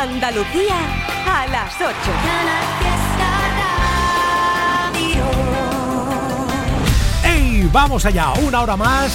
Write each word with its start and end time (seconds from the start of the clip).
Andalucía 0.00 0.76
a 1.26 1.46
las 1.46 1.74
8. 1.74 1.84
¡Ey! 7.22 7.68
Vamos 7.70 8.06
allá, 8.06 8.32
una 8.42 8.62
hora 8.62 8.78
más 8.78 9.12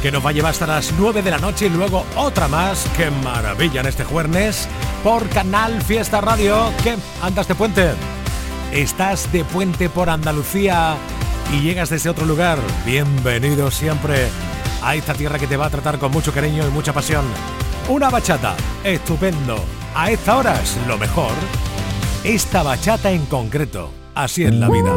que 0.00 0.10
nos 0.10 0.24
va 0.24 0.30
a 0.30 0.32
llevar 0.32 0.52
hasta 0.52 0.66
las 0.66 0.94
9 0.96 1.20
de 1.20 1.30
la 1.30 1.36
noche 1.36 1.66
y 1.66 1.68
luego 1.68 2.06
otra 2.16 2.48
más. 2.48 2.86
¡Qué 2.96 3.10
maravilla 3.10 3.82
en 3.82 3.86
este 3.88 4.04
jueves! 4.04 4.66
Por 5.04 5.28
Canal 5.28 5.82
Fiesta 5.82 6.22
Radio. 6.22 6.72
¿Qué? 6.82 6.96
¿Andas 7.20 7.46
de 7.46 7.54
puente? 7.54 7.90
¿Estás 8.72 9.30
de 9.30 9.44
puente 9.44 9.90
por 9.90 10.08
Andalucía 10.08 10.96
y 11.52 11.60
llegas 11.60 11.90
desde 11.90 12.08
otro 12.08 12.24
lugar? 12.24 12.58
Bienvenido 12.86 13.70
siempre 13.70 14.30
a 14.82 14.94
esta 14.94 15.12
tierra 15.12 15.38
que 15.38 15.46
te 15.46 15.58
va 15.58 15.66
a 15.66 15.70
tratar 15.70 15.98
con 15.98 16.12
mucho 16.12 16.32
cariño 16.32 16.66
y 16.66 16.70
mucha 16.70 16.94
pasión. 16.94 17.26
Una 17.88 18.08
bachata, 18.08 18.56
estupendo. 18.84 19.77
A 20.00 20.12
esta 20.12 20.36
hora 20.36 20.54
es 20.62 20.78
lo 20.86 20.96
mejor. 20.96 21.32
Esta 22.22 22.62
bachata 22.62 23.10
en 23.10 23.26
concreto. 23.26 23.90
Así 24.14 24.44
es 24.44 24.54
la 24.54 24.68
vida. 24.68 24.92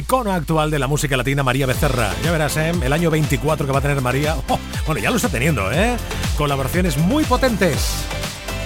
Icono 0.00 0.32
actual 0.32 0.70
de 0.70 0.78
la 0.78 0.86
música 0.86 1.16
latina, 1.16 1.42
María 1.42 1.66
Becerra. 1.66 2.12
Ya 2.24 2.32
verás, 2.32 2.56
¿eh? 2.56 2.72
el 2.82 2.92
año 2.92 3.10
24 3.10 3.66
que 3.66 3.72
va 3.72 3.78
a 3.78 3.82
tener 3.82 4.00
María. 4.00 4.36
Oh, 4.48 4.58
bueno, 4.86 5.00
ya 5.00 5.10
lo 5.10 5.16
está 5.16 5.28
teniendo, 5.28 5.70
¿eh? 5.70 5.96
Colaboraciones 6.36 6.98
muy 6.98 7.24
potentes. 7.24 7.94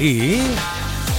Y. 0.00 0.39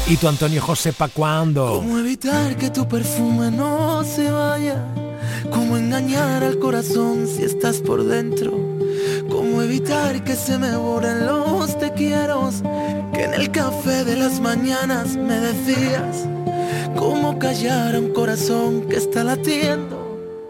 ¿Y 0.08 0.18
tu 0.18 0.28
Antonio 0.28 0.62
José 0.62 0.94
pa' 0.94 1.08
cuándo? 1.08 1.78
¿Cómo 1.78 1.98
evitar 1.98 2.56
que 2.58 2.70
tu 2.70 2.88
perfume 2.88 3.50
no 3.50 4.04
se 4.04 4.30
vaya? 4.30 4.84
¿Cómo 5.52 5.78
engañar 5.78 6.44
al 6.44 6.60
corazón 6.60 7.28
si 7.28 7.44
estás 7.44 7.78
por 7.78 8.04
dentro? 8.04 8.52
¿Cómo 9.30 9.64
evitar 9.64 10.24
que 10.24 10.36
se 10.36 10.60
me 10.60 10.76
borren 10.76 11.26
los 11.26 11.78
te 11.80 11.92
quiero? 11.94 12.52
Que 13.14 13.24
en 13.24 13.34
el 13.34 13.50
café 13.52 14.04
de 14.04 14.16
las 14.16 14.40
mañanas 14.40 15.16
me 15.18 15.40
decías 15.40 16.28
¿Cómo 16.96 17.38
callar 17.40 17.96
a 17.96 18.00
un 18.00 18.14
corazón 18.14 18.88
que 18.88 18.96
está 18.96 19.24
latiendo? 19.24 20.05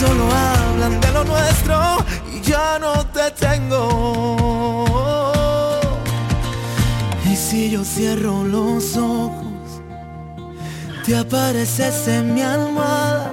solo 0.00 0.28
hablan 0.30 1.00
de 1.00 1.12
lo 1.12 1.24
nuestro 1.24 2.04
y 2.32 2.40
ya 2.40 2.78
no 2.78 3.04
te 3.06 3.30
tengo. 3.32 4.57
Si 7.46 7.70
yo 7.70 7.84
cierro 7.84 8.44
los 8.44 8.96
ojos, 8.96 9.80
te 11.06 11.16
apareces 11.16 12.08
en 12.08 12.34
mi 12.34 12.42
almohada. 12.42 13.32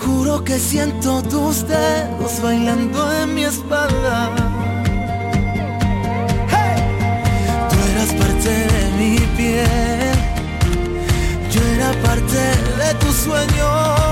Juro 0.00 0.44
que 0.44 0.58
siento 0.58 1.22
tus 1.22 1.66
dedos 1.66 2.42
bailando 2.42 3.12
en 3.22 3.34
mi 3.34 3.44
espalda. 3.44 4.30
Tú 7.70 7.76
eras 7.92 8.12
parte 8.20 8.50
de 8.74 8.82
mi 8.98 9.18
piel, 9.36 10.18
yo 11.52 11.60
era 11.76 11.92
parte 12.02 12.40
de 12.82 12.94
tus 13.00 13.14
sueños 13.14 14.10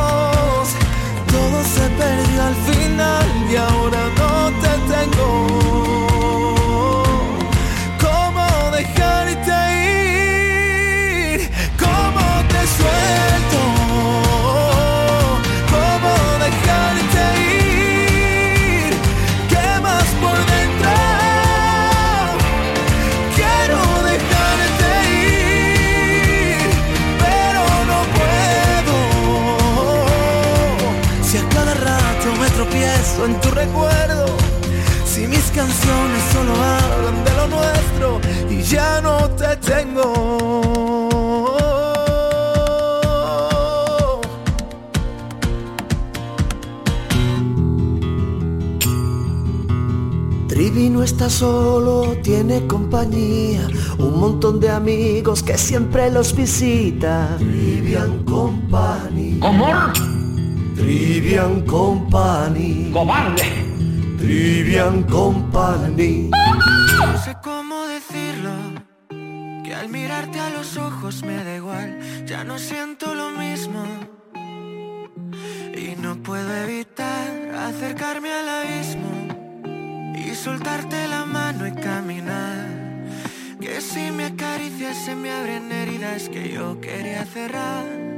se 1.75 1.89
perdió 1.91 2.43
al 2.43 2.55
final 2.69 3.27
y 3.51 3.57
ahora 3.57 4.03
no 4.17 4.51
te 4.63 4.73
tengo. 4.93 6.08
Canciones 35.59 36.23
solo 36.33 36.53
hablan 36.53 37.25
de 37.25 37.35
lo 37.35 37.47
nuestro 37.49 38.21
y 38.49 38.63
ya 38.63 39.01
no 39.01 39.29
te 39.31 39.57
tengo. 39.57 40.07
Trivi 50.47 50.91
no 50.91 51.03
está 51.03 51.29
solo, 51.29 52.17
tiene 52.23 52.65
compañía, 52.69 53.67
un 53.99 54.21
montón 54.21 54.61
de 54.61 54.71
amigos 54.71 55.43
que 55.43 55.59
siempre 55.59 56.09
los 56.13 56.37
visita. 56.37 57.35
Trivian 57.39 58.23
Company. 58.25 59.41
¿Cómo? 59.41 59.67
Trivian 60.77 61.63
Company. 61.63 62.93
¡Cobarde! 62.93 63.68
Trivian 64.19 65.05
Company. 65.05 66.31
No 66.97 67.19
sé 67.19 67.37
cómo 67.43 67.87
decirlo. 67.87 68.51
Que 69.65 69.75
al 69.75 69.89
mirarte 69.89 70.41
a 70.41 70.51
los 70.51 70.77
ojos 70.77 71.23
me 71.23 71.45
da 71.45 71.57
igual. 71.57 72.01
Ya 72.27 72.43
no 72.43 72.59
siento 72.59 73.15
lo 73.15 73.31
mismo. 73.31 73.85
Y 75.75 75.95
no 76.03 76.17
puedo 76.23 76.53
evitar 76.65 77.55
acercarme 77.55 78.33
al 78.33 78.49
abismo. 78.49 79.13
Y 80.15 80.35
soltarte 80.35 81.07
la 81.07 81.25
mano 81.25 81.67
y 81.67 81.73
caminar. 81.73 82.67
Que 83.61 83.81
si 83.81 84.11
me 84.11 84.27
acaricias 84.27 84.97
se 85.05 85.15
me 85.15 85.31
abren 85.31 85.71
heridas 85.71 86.29
que 86.29 86.53
yo 86.53 86.81
quería 86.81 87.25
cerrar. 87.25 88.18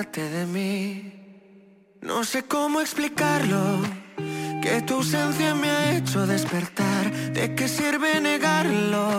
de 0.00 0.46
mí. 0.46 1.12
No 2.00 2.24
sé 2.24 2.44
cómo 2.44 2.80
explicarlo, 2.80 3.82
que 4.62 4.80
tu 4.86 4.94
ausencia 4.94 5.54
me 5.54 5.70
ha 5.70 5.96
hecho 5.96 6.26
despertar. 6.26 7.12
¿De 7.34 7.54
qué 7.54 7.68
sirve 7.68 8.18
negarlo? 8.18 9.10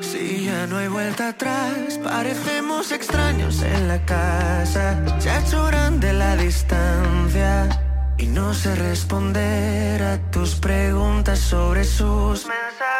Si 0.00 0.46
ya 0.46 0.66
no 0.66 0.78
hay 0.78 0.88
vuelta 0.88 1.28
atrás, 1.28 2.00
parecemos 2.02 2.90
extraños 2.90 3.62
en 3.62 3.86
la 3.86 4.04
casa. 4.04 5.00
Se 5.20 5.30
ha 5.30 5.40
grande 5.70 6.12
la 6.12 6.34
distancia. 6.34 7.68
Y 8.18 8.26
no 8.26 8.52
sé 8.52 8.74
responder 8.74 10.02
a 10.02 10.18
tus 10.32 10.56
preguntas 10.56 11.38
sobre 11.38 11.84
sus 11.84 12.46
mensajes. 12.46 12.99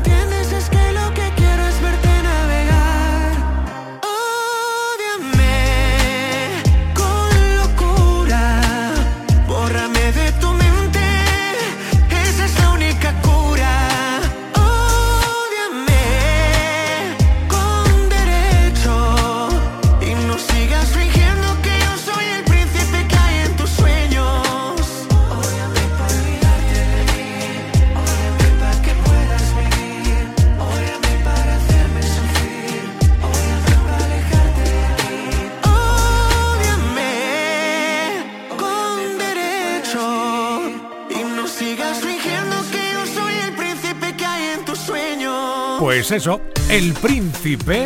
eso, 46.13 46.41
el 46.69 46.93
príncipe, 46.93 47.85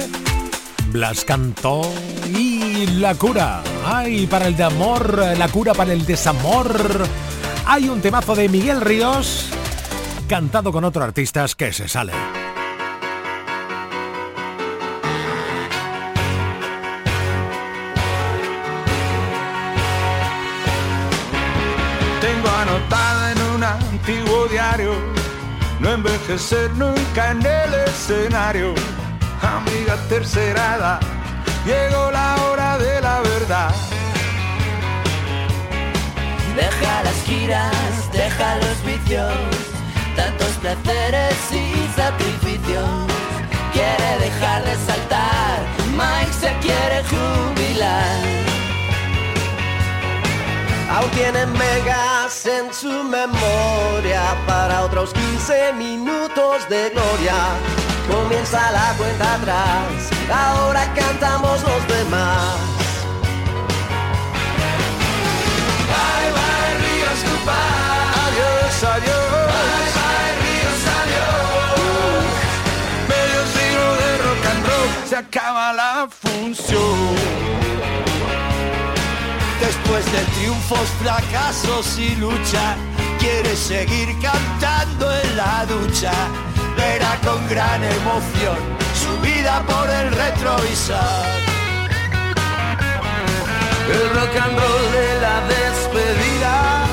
Blas 0.88 1.26
cantó 1.26 1.82
y 2.34 2.88
la 3.00 3.14
cura. 3.16 3.62
Ay, 3.86 4.26
para 4.26 4.48
el 4.48 4.56
de 4.56 4.64
amor, 4.64 5.18
la 5.38 5.48
cura 5.50 5.74
para 5.74 5.94
el 5.94 6.06
desamor. 6.06 7.04
Hay 7.68 7.90
un 7.90 8.02
temazo 8.02 8.36
de 8.36 8.50
Miguel 8.50 8.82
Ríos 8.82 9.50
cantado 10.28 10.72
con 10.72 10.84
otros 10.84 11.04
artistas 11.04 11.56
que 11.56 11.72
se 11.74 11.88
sale. 11.88 12.14
Tengo 22.22 22.50
anotado 22.50 23.30
en 23.30 23.56
un 23.56 23.64
antiguo 23.64 24.48
diario 24.48 25.25
no 25.80 25.92
envejecer 25.92 26.72
nunca 26.76 27.32
en 27.32 27.46
el 27.46 27.74
escenario. 27.88 28.74
Amiga 29.42 29.96
tercerada, 30.10 31.00
llegó 31.66 32.12
la 32.12 32.36
hora 32.44 32.78
de 32.78 33.02
la 33.02 33.22
verdad. 33.22 33.74
Deja 36.56 37.04
las 37.04 37.22
giras, 37.26 38.12
deja 38.12 38.56
los 38.58 38.86
vicios, 38.86 39.34
tantos 40.16 40.52
placeres 40.62 41.36
y 41.52 41.90
sacrificios. 41.96 42.90
Quiere 43.74 44.20
dejar 44.20 44.64
de 44.64 44.76
saltar, 44.86 45.60
Mike 45.92 46.34
se 46.34 46.54
quiere 46.62 47.04
jubilar. 47.12 48.55
Aún 50.90 51.10
tiene 51.12 51.46
megas 51.48 52.46
en 52.46 52.74
su 52.74 53.04
memoria 53.04 54.22
para 54.46 54.84
otros 54.84 55.14
15 55.14 55.74
minutos 55.74 56.70
de 56.70 56.90
gloria. 56.92 57.36
Comienza 58.10 58.72
la 58.72 58.94
cuenta 58.98 59.34
atrás, 59.36 60.10
ahora 60.32 60.94
cantamos 60.94 61.62
los 61.64 61.88
demás. 61.88 62.56
Bye 65.90 66.32
bye 66.38 66.76
Ríos, 66.84 67.20
goodbye. 67.30 68.06
Adiós, 68.26 68.84
adiós. 68.96 69.32
Bye 69.50 69.92
bye 69.98 70.32
Ríos, 70.44 70.82
adiós. 71.02 72.26
Medio 73.10 73.42
siglo 73.56 73.88
de 74.02 74.10
rock 74.24 74.46
and 74.52 74.62
roll, 74.68 74.90
se 75.10 75.16
acaba 75.16 75.74
la 75.74 76.08
función. 76.10 77.65
Después 79.76 80.06
de 80.12 80.22
triunfos, 80.40 80.88
fracasos 81.02 81.98
y 82.00 82.16
lucha, 82.16 82.76
quiere 83.20 83.56
seguir 83.56 84.08
cantando 84.22 85.14
en 85.14 85.38
la 85.38 85.66
ducha. 85.66 86.12
Verá 86.78 87.18
con 87.24 87.48
gran 87.50 87.84
emoción 87.84 88.58
su 88.94 89.20
vida 89.22 89.62
por 89.68 89.90
el 89.90 90.12
retrovisor. 90.12 90.98
El 93.92 94.10
rock 94.16 94.36
and 94.44 94.58
roll 94.58 94.92
de 94.92 95.22
la 95.22 95.42
despedida, 95.48 96.86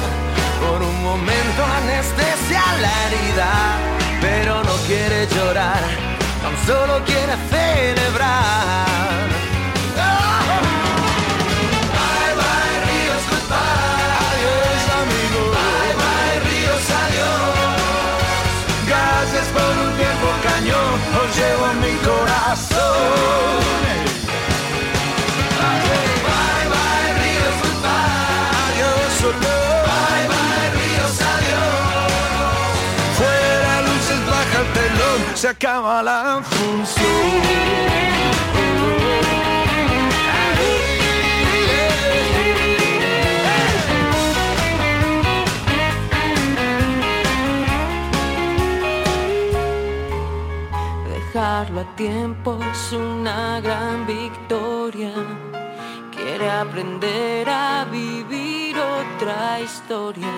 por 0.60 0.82
un 0.82 1.02
momento 1.02 1.64
anestesia 1.64 2.62
la 2.80 2.92
herida, 3.06 3.52
pero 4.20 4.62
no 4.64 4.74
quiere 4.86 5.26
llorar, 5.28 5.82
tan 6.42 6.66
solo 6.66 7.02
quiere 7.04 7.34
celebrar. 7.48 8.91
Se 35.42 35.48
acaba 35.48 36.04
la 36.04 36.40
función. 36.44 38.21
Dejarlo 51.62 51.80
a 51.82 51.96
tiempo 51.96 52.58
es 52.72 52.92
una 52.92 53.60
gran 53.60 54.04
victoria. 54.06 55.12
Quiere 56.10 56.50
aprender 56.50 57.48
a 57.48 57.84
vivir 57.84 58.74
otra 58.78 59.60
historia. 59.60 60.34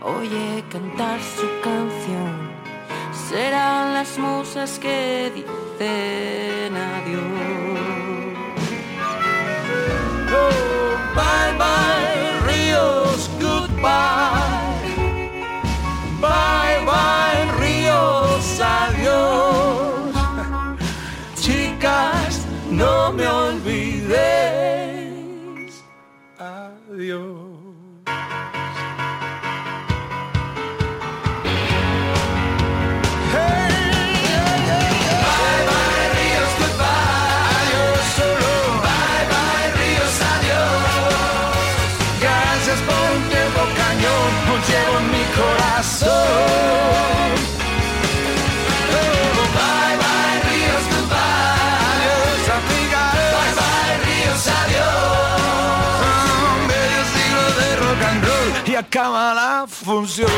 Oye 0.00 0.64
cantar 0.70 1.20
su 1.20 1.46
canción. 1.62 2.50
Serán 3.28 3.92
las 3.94 4.16
musas 4.18 4.78
que 4.78 5.30
dicen 5.34 6.74
adiós. 6.74 7.20
Oh, 10.32 10.96
bye 11.14 11.52
bye, 11.58 12.52
Ríos, 12.52 13.30
goodbye. 13.40 14.80
Bye 16.18 16.80
bye, 16.86 17.52
Ríos, 17.60 18.60
adiós 18.60 19.59
no 22.80 23.12
me 23.12 23.26
olvides. 23.26 24.10
Adiós. 26.38 27.50
acaba 46.00 46.29
la 58.98 59.66
función. 59.68 60.28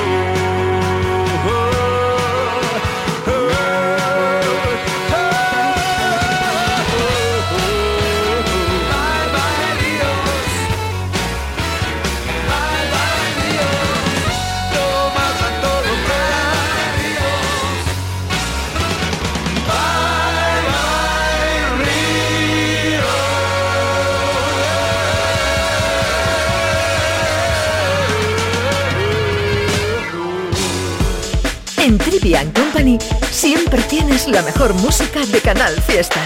Company. 32.72 32.98
Siempre 33.30 33.82
tienes 33.82 34.26
la 34.28 34.42
mejor 34.42 34.72
música 34.74 35.20
de 35.26 35.40
Canal 35.40 35.74
Fiesta. 35.82 36.20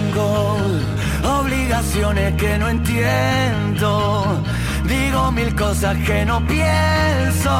Tengo 0.00 0.56
obligaciones 1.40 2.34
que 2.34 2.58
no 2.58 2.68
entiendo. 2.68 4.42
Mil 5.32 5.54
cosas 5.54 5.96
que 6.06 6.24
no 6.24 6.40
pienso, 6.46 7.50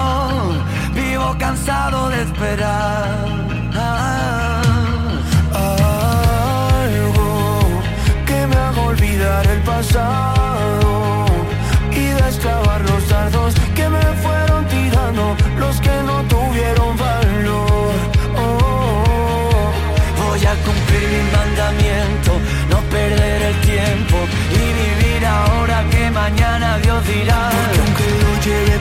vivo 1.16 1.36
cansado 1.38 2.08
de 2.10 2.22
esperar. 2.22 3.26
Algo 6.84 7.22
que 8.26 8.46
me 8.46 8.56
haga 8.56 8.82
olvidar 8.82 9.46
el 9.46 9.60
pasado 9.60 11.26
y 11.90 12.04
desclavar 12.22 12.80
los 12.90 13.08
dardos 13.08 13.54
que 13.74 13.88
me 13.88 14.06
fueron 14.24 14.66
tirando 14.68 15.36
los 15.58 15.80
que 15.80 15.96
no 16.08 16.16
tuvieron 16.34 16.96
valor. 16.96 17.94
Oh, 18.44 19.72
voy 20.22 20.42
a 20.52 20.54
cumplir 20.66 21.04
mi 21.14 21.22
mandamiento, 21.36 22.32
no 22.72 22.78
perder 22.94 23.42
el 23.50 23.56
tiempo 23.72 24.16
y 24.60 24.62
vivir 24.82 25.24
ahora 25.24 25.78
que 25.90 26.10
mañana 26.10 26.78
Dios 26.78 27.00
dirá. 27.06 27.50
Porque 27.54 27.80
aunque 27.84 28.06
lo 28.22 28.32
lleve 28.46 28.75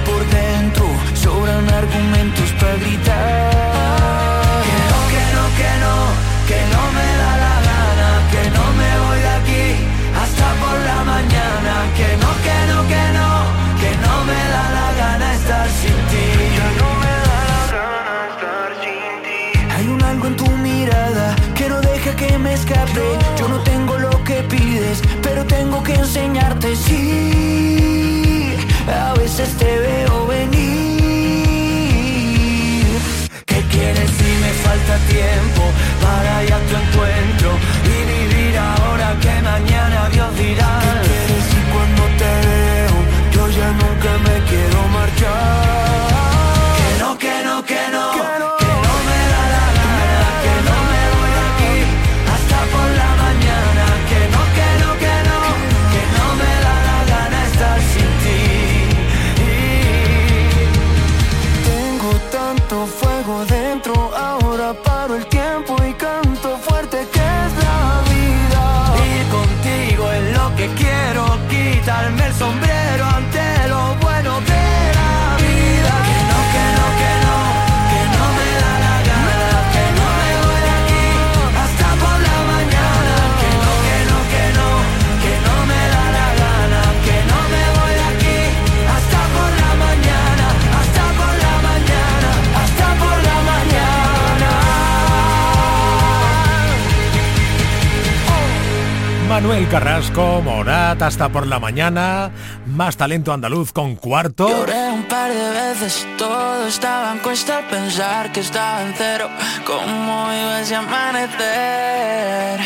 Manuel 99.46 99.70
Carrasco, 99.70 100.42
Morat 100.42 101.00
hasta 101.04 101.30
por 101.30 101.46
la 101.46 101.60
mañana, 101.60 102.32
más 102.66 102.98
talento 102.98 103.32
andaluz 103.32 103.72
con 103.72 103.96
cuarto. 103.96 104.50
Lloré 104.50 104.90
un 104.90 105.04
par 105.04 105.32
de 105.32 105.52
veces, 105.52 106.08
todo 106.18 106.66
estaba 106.66 107.12
en 107.12 107.20
cuesta 107.20 107.62
pensar 107.70 108.32
que 108.32 108.40
estaba 108.40 108.82
en 108.82 108.96
cero. 108.98 109.30
¿Cómo 109.68 110.34
iba 110.34 110.58
a 110.58 110.80
amanecer? 110.80 112.60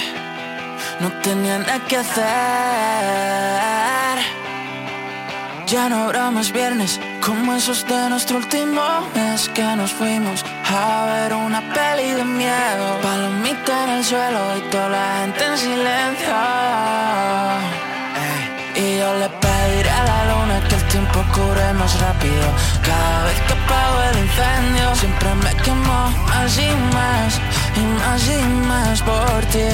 No 1.01 1.11
tenía 1.21 1.59
nada 1.59 1.85
que 1.85 1.97
hacer. 1.97 2.23
Ya 5.67 5.89
no 5.89 6.05
habrá 6.05 6.31
más 6.31 6.53
viernes 6.53 6.97
como 7.19 7.55
esos 7.55 7.85
de 7.85 8.09
nuestro 8.09 8.37
último 8.37 8.81
mes 9.13 9.49
que 9.49 9.63
nos 9.75 9.91
fuimos 9.91 10.45
a 10.71 11.05
ver 11.05 11.33
una 11.33 11.61
peli 11.73 12.11
de 12.11 12.23
miedo. 12.23 12.85
Palomita 13.01 13.83
en 13.85 13.89
el 13.97 14.03
suelo 14.05 14.57
y 14.57 14.61
toda 14.71 14.89
la 14.89 15.19
gente 15.21 15.45
en 15.45 15.57
silencio. 15.57 16.35
Y 18.75 18.97
yo 18.99 19.13
le 19.21 19.29
pediré 19.43 19.89
a 19.89 20.03
la 20.03 20.19
luna 20.31 20.61
que 20.67 20.75
el 20.75 20.83
tiempo 20.83 21.19
cure 21.33 21.73
más 21.73 21.99
rápido. 21.99 22.47
Cada 22.85 23.25
vez 23.25 23.39
que 23.47 23.53
apago 23.53 23.97
el 24.09 24.17
incendio, 24.25 24.95
siempre 24.95 25.29
me 25.43 25.53
quemo 25.63 25.99
más 26.27 26.57
y 26.57 26.71
más, 26.95 27.39
y 27.75 27.83
más 27.99 28.21
y 28.27 28.41
más 28.69 29.01
por 29.01 29.41
ti, 29.51 29.69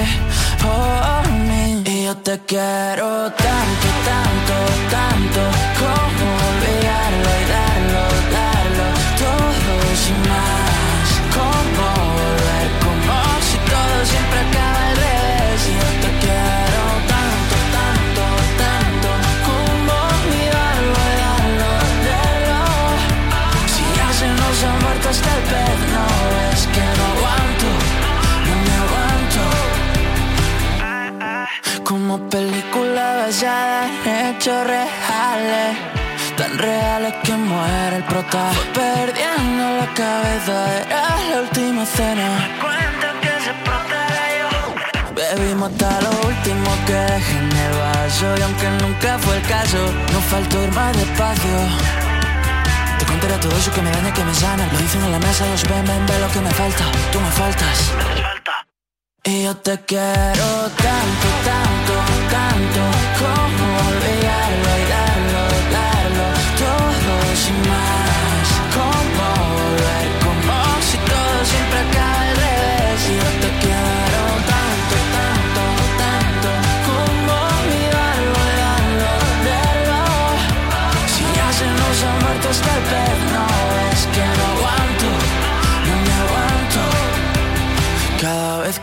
por 0.63 1.31
mí. 1.47 1.84
Y 1.86 2.05
yo 2.05 2.15
te 2.17 2.39
quiero 2.45 3.31
tanto, 3.31 3.88
tanto, 4.10 4.55
tanto, 4.95 5.41
como 5.79 6.25
olvidarlo 6.49 7.29
y 7.41 7.45
darlo, 7.55 8.03
darlo, 8.38 8.88
todo 9.19 9.95
sin 10.03 10.19
más. 10.29 10.55
Perdiendo 38.74 39.78
la 39.78 39.93
cabeza, 39.93 40.82
era 40.82 41.17
la 41.30 41.41
última 41.41 41.86
cena. 41.86 42.94
Bebimos 45.33 45.71
hasta 45.71 46.01
lo 46.01 46.11
último 46.27 46.69
que 46.85 46.93
dejé 46.93 47.38
en 47.38 47.51
el 47.51 47.73
vaso 47.79 48.38
Y 48.38 48.41
aunque 48.41 48.69
nunca 48.81 49.17
fue 49.19 49.38
el 49.38 49.41
caso, 49.43 49.77
no 50.13 50.19
faltó 50.21 50.63
ir 50.63 50.71
más 50.71 50.95
despacio. 50.95 51.57
Te 52.99 53.05
contaré 53.05 53.33
todo 53.39 53.57
eso 53.57 53.71
que 53.73 53.81
me 53.81 53.91
daña, 53.91 54.13
que 54.13 54.23
me 54.23 54.33
sana. 54.33 54.69
Lo 54.71 54.77
dicen 54.77 55.03
en 55.03 55.11
la 55.11 55.19
mesa, 55.19 55.45
los 55.47 55.63
ven, 55.63 55.85
ven, 55.85 56.05
ve 56.05 56.19
lo 56.19 56.29
que 56.31 56.41
me 56.41 56.51
falta. 56.51 56.85
Tú 57.11 57.19
me 57.19 57.31
faltas. 57.31 57.91
Y 59.23 59.43
yo 59.43 59.55
te 59.57 59.79
quiero 59.85 60.47
tanto, 60.77 61.27
tanto, 61.49 61.93
tanto 62.29 62.81
Como 63.17 63.65
olvidarlo 63.89 64.85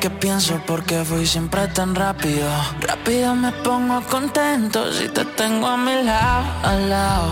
que 0.03 0.11
pienso 0.11 0.59
por 0.67 0.83
qué 0.83 1.05
fui 1.05 1.25
siempre 1.25 1.69
tan 1.69 1.95
rápido. 1.95 2.49
Rápido 2.81 3.37
me 3.37 3.53
pongo 3.53 4.01
contento 4.11 4.93
si 4.93 5.09
te 5.09 5.25
tengo 5.25 5.69
a 5.69 5.77
mi 5.77 6.03
lado, 6.03 6.45
al 6.65 6.91
lado. 6.91 7.31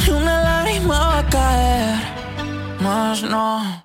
Ni 0.00 0.12
una 0.14 0.42
lágrima 0.42 0.98
va 0.98 1.18
a 1.18 1.26
caer, 1.26 1.96
más 2.80 3.22
no. 3.22 3.84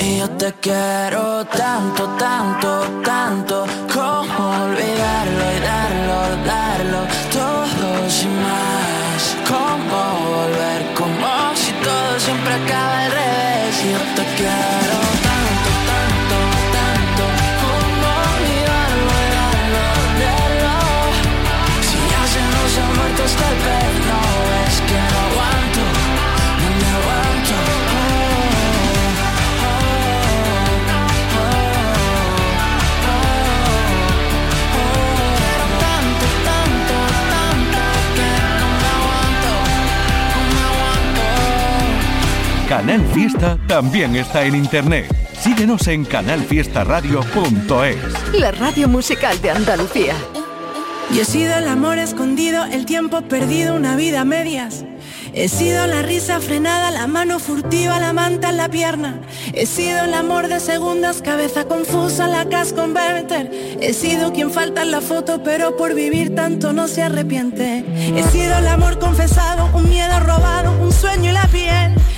Y 0.00 0.18
yo 0.18 0.28
te 0.42 0.52
quiero 0.64 1.46
tanto, 1.46 2.02
tanto, 2.18 2.70
tanto. 3.02 3.64
Como 3.94 4.40
olvidarlo 4.64 5.44
y 5.56 5.60
darlo, 5.72 6.18
darlo 6.44 7.00
Todo 7.32 8.10
sin 8.10 8.34
más 8.42 9.22
Como 9.48 9.98
volver, 10.28 10.82
como 10.94 11.26
si 11.54 11.72
todo 11.86 12.20
siempre 12.20 12.52
acaba 12.52 12.98
al 13.04 13.10
revés. 13.12 13.74
Y 13.82 13.92
yo 13.92 14.02
te 14.16 14.24
quiero 14.36 14.85
Canal 42.68 43.00
Fiesta 43.14 43.56
también 43.68 44.16
está 44.16 44.44
en 44.44 44.56
internet. 44.56 45.06
Síguenos 45.38 45.86
en 45.86 46.04
canalfiestaradio.es. 46.04 48.32
La 48.32 48.50
radio 48.50 48.88
musical 48.88 49.40
de 49.40 49.52
Andalucía. 49.52 50.14
Y 51.14 51.20
he 51.20 51.24
sido 51.24 51.56
el 51.56 51.68
amor 51.68 51.98
escondido, 51.98 52.64
el 52.64 52.84
tiempo 52.84 53.22
perdido, 53.22 53.76
una 53.76 53.94
vida 53.94 54.22
a 54.22 54.24
medias. 54.24 54.84
He 55.32 55.48
sido 55.48 55.86
la 55.86 56.02
risa 56.02 56.40
frenada, 56.40 56.90
la 56.90 57.06
mano 57.06 57.38
furtiva, 57.38 58.00
la 58.00 58.12
manta 58.12 58.50
en 58.50 58.56
la 58.56 58.68
pierna. 58.68 59.20
He 59.52 59.66
sido 59.66 60.02
el 60.02 60.12
amor 60.12 60.48
de 60.48 60.58
segundas, 60.58 61.22
cabeza 61.22 61.66
confusa, 61.66 62.26
la 62.26 62.48
cash 62.48 62.72
converter. 62.72 63.48
He 63.80 63.92
sido 63.92 64.32
quien 64.32 64.50
falta 64.50 64.82
en 64.82 64.90
la 64.90 65.00
foto, 65.00 65.40
pero 65.44 65.76
por 65.76 65.94
vivir 65.94 66.34
tanto 66.34 66.72
no 66.72 66.88
se 66.88 67.04
arrepiente. 67.04 67.84
He 68.16 68.24
sido 68.24 68.58
el 68.58 68.66
amor 68.66 68.98
confesado, 68.98 69.70
un 69.72 69.88
miedo 69.88 70.18
robado, 70.18 70.72
un 70.82 70.90
sueño 70.90 71.30
y 71.30 71.34
la 71.34 71.46
piel. 71.46 71.94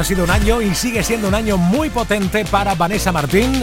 Ha 0.00 0.04
sido 0.04 0.24
un 0.24 0.30
año 0.30 0.62
y 0.62 0.74
sigue 0.74 1.02
siendo 1.04 1.28
un 1.28 1.34
año 1.34 1.58
muy 1.58 1.90
potente 1.90 2.46
para 2.46 2.74
Vanessa 2.74 3.12
Martín. 3.12 3.62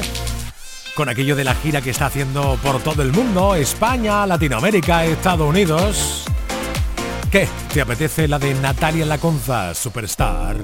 Con 0.95 1.10
aquello 1.10 1.36
de 1.36 1.43
la 1.43 1.56
gira 1.56 1.82
que 1.82 1.89
está 1.89 2.06
haciendo 2.06 2.60
por 2.62 2.80
todo 2.82 3.02
el 3.02 3.12
mundo, 3.12 3.56
España, 3.56 4.23
Latinoamérica, 4.28 5.04
Estados 5.06 5.50
Unidos. 5.50 6.26
¿Qué? 7.32 7.47
¿Te 7.73 7.82
apetece 7.82 8.28
la 8.28 8.38
de 8.38 8.54
Natalia 8.54 9.06
Lacunza, 9.08 9.73
Superstar? 9.73 10.58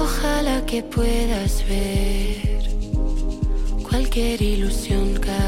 Ojalá 0.00 0.64
que 0.64 0.82
puedas 0.84 1.64
ver 1.68 2.62
cualquier 3.82 4.40
ilusión 4.40 5.12
caer 5.20 5.47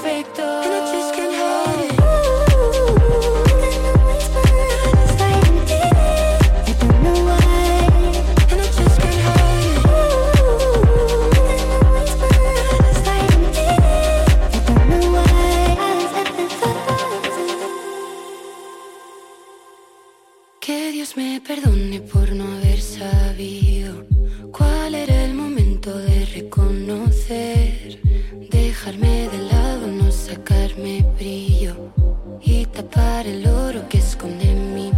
Que 20.61 20.91
Dios 20.91 21.17
me 21.17 21.41
perdone 21.41 22.01
por 22.01 22.33
no 22.33 22.43
haber 22.43 22.79
sabido 22.79 24.05
cuál 24.51 24.93
era 24.93 25.25
el 25.25 25.33
momento 25.33 25.97
de 25.97 26.23
reconocer, 26.27 27.99
dejarme 28.51 29.27
de 29.29 29.39
lado, 29.39 29.87
no 29.87 30.11
sacarme 30.11 31.03
brillo 31.17 31.91
y 32.43 32.67
tapar 32.67 33.25
el 33.25 33.47
oro 33.47 33.89
que 33.89 33.97
esconde 33.97 34.53
mi 34.53 34.90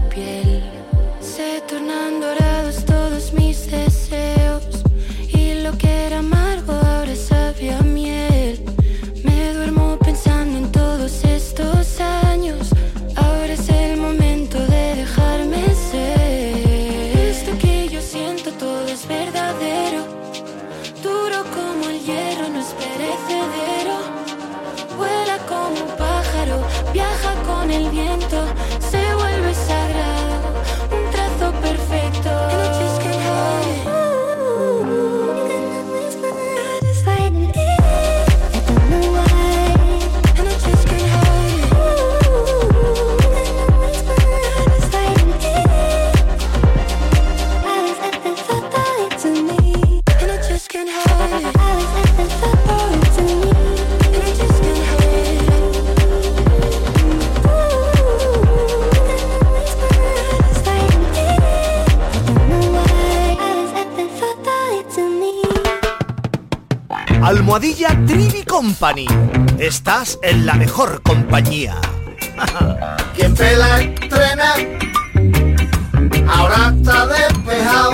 Company. 68.83 69.07
Estás 69.59 70.19
en 70.21 70.45
la 70.45 70.55
mejor 70.55 71.01
compañía. 71.03 71.75
Quien 73.15 73.33
pela 73.33 73.79
estrena, 73.79 74.55
ahora 76.27 76.73
está 76.75 77.07
despejado. 77.07 77.91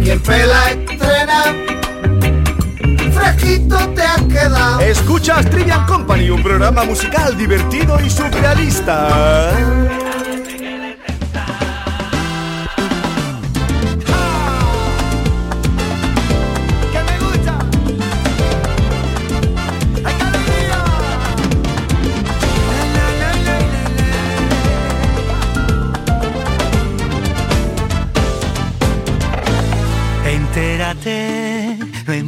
Quien 0.00 0.20
pela 0.20 0.70
estrena, 0.70 1.42
fresquito 3.12 3.78
te 3.96 4.02
has 4.02 4.22
quedado. 4.22 4.80
Escuchas 4.80 5.50
Trivian 5.50 5.86
Company, 5.86 6.30
un 6.30 6.40
programa 6.40 6.84
musical 6.84 7.36
divertido 7.36 7.98
y 8.00 8.10
surrealista. 8.10 9.52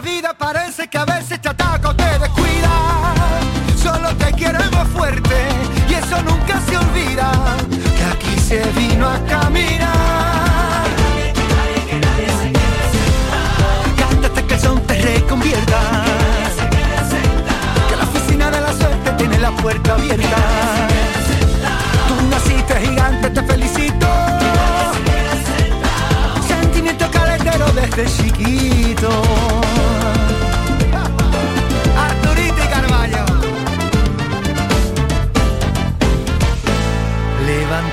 vida 0.00 0.34
parece 0.34 0.88
que 0.88 0.98
a 0.98 1.04
veces 1.04 1.40
te 1.40 1.48
ataco, 1.48 1.94
te 1.94 2.18
descuida. 2.18 3.14
Solo 3.82 4.14
te 4.16 4.32
queremos 4.32 4.88
fuerte 4.88 5.36
y 5.88 5.94
eso 5.94 6.22
nunca 6.22 6.60
se 6.68 6.76
olvida. 6.76 7.30
Que 7.96 8.04
aquí 8.04 8.40
se 8.40 8.60
vino 8.72 9.08
a 9.08 9.18
caminar. 9.26 10.84
Cántate 13.96 14.46
que 14.46 14.54
el 14.54 14.60
son 14.60 14.80
te 14.86 14.94
reconvierta. 14.94 15.80
Que 17.88 17.96
la 17.96 18.04
oficina 18.04 18.50
de 18.50 18.60
la 18.60 18.72
suerte 18.72 19.10
tiene 19.18 19.38
la 19.38 19.50
puerta 19.52 19.94
abierta. 19.94 20.36
Tú 22.08 22.14
naciste 22.30 22.74
gigante, 22.86 23.30
te 23.30 23.42
felicito. 23.42 24.06
Sentimiento 26.46 27.10
caletero 27.10 27.66
desde 27.72 28.06
chiquito. 28.06 29.49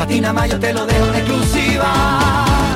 Patina 0.00 0.32
Mayo 0.32 0.58
te 0.58 0.72
lo 0.72 0.86
dejo 0.86 1.08
en 1.08 1.14
exclusiva. 1.14 1.92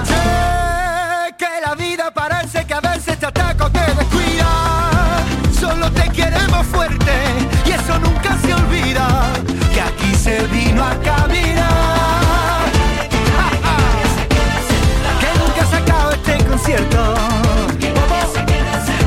Sé 0.04 1.34
que 1.38 1.48
la 1.66 1.74
vida 1.74 2.10
parece 2.10 2.66
que 2.66 2.74
a 2.74 2.80
veces 2.80 3.18
te 3.18 3.24
ataca 3.24 3.64
o 3.64 3.70
te 3.70 3.80
descuida. 3.80 5.24
Solo 5.58 5.90
te 5.90 6.06
queremos 6.10 6.66
fuerte 6.66 7.12
y 7.64 7.70
eso 7.70 7.98
nunca 8.00 8.36
se 8.42 8.52
olvida. 8.52 9.08
Que 9.72 9.80
aquí 9.80 10.14
se 10.14 10.42
vino 10.48 10.84
a 10.84 10.94
caminar. 11.00 12.70
Que 15.18 15.30
nunca 15.40 15.66
se 15.70 15.76
acaba 15.76 16.12
este 16.12 16.44
concierto. 16.44 17.14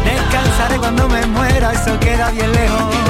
Descansaré 0.04 0.78
cuando 0.80 1.08
me 1.08 1.24
muera, 1.28 1.72
eso 1.72 2.00
queda 2.00 2.32
bien 2.32 2.52
lejos. 2.52 3.07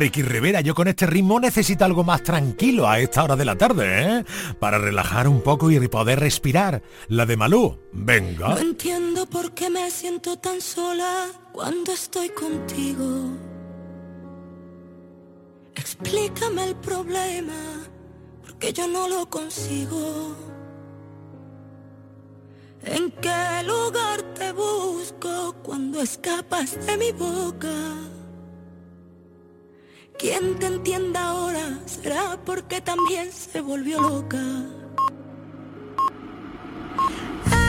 Ricky 0.00 0.22
Rivera, 0.22 0.62
yo 0.62 0.74
con 0.74 0.88
este 0.88 1.04
ritmo 1.04 1.38
necesito 1.38 1.84
algo 1.84 2.04
más 2.04 2.22
tranquilo 2.22 2.88
a 2.88 2.98
esta 2.98 3.22
hora 3.22 3.36
de 3.36 3.44
la 3.44 3.56
tarde, 3.56 3.84
¿eh? 4.02 4.24
Para 4.58 4.78
relajar 4.78 5.28
un 5.28 5.42
poco 5.42 5.70
y 5.70 5.88
poder 5.88 6.20
respirar. 6.20 6.82
La 7.08 7.26
de 7.26 7.36
Malú, 7.36 7.78
venga. 7.92 8.48
No 8.48 8.58
entiendo 8.58 9.26
por 9.26 9.52
qué 9.52 9.68
me 9.68 9.90
siento 9.90 10.38
tan 10.38 10.62
sola 10.62 11.26
cuando 11.52 11.92
estoy 11.92 12.30
contigo. 12.30 13.04
Explícame 15.74 16.64
el 16.64 16.76
problema, 16.76 17.82
porque 18.40 18.72
yo 18.72 18.88
no 18.88 19.06
lo 19.06 19.28
consigo. 19.28 20.34
¿En 22.84 23.10
qué 23.20 23.62
lugar 23.66 24.22
te 24.34 24.50
busco 24.52 25.54
cuando 25.62 26.00
escapas 26.00 26.86
de 26.86 26.96
mi 26.96 27.12
boca? 27.12 27.68
Quien 30.20 30.58
te 30.58 30.66
entienda 30.66 31.28
ahora 31.28 31.78
será 31.86 32.38
porque 32.44 32.82
también 32.82 33.32
se 33.32 33.62
volvió 33.62 34.02
loca. 34.02 34.38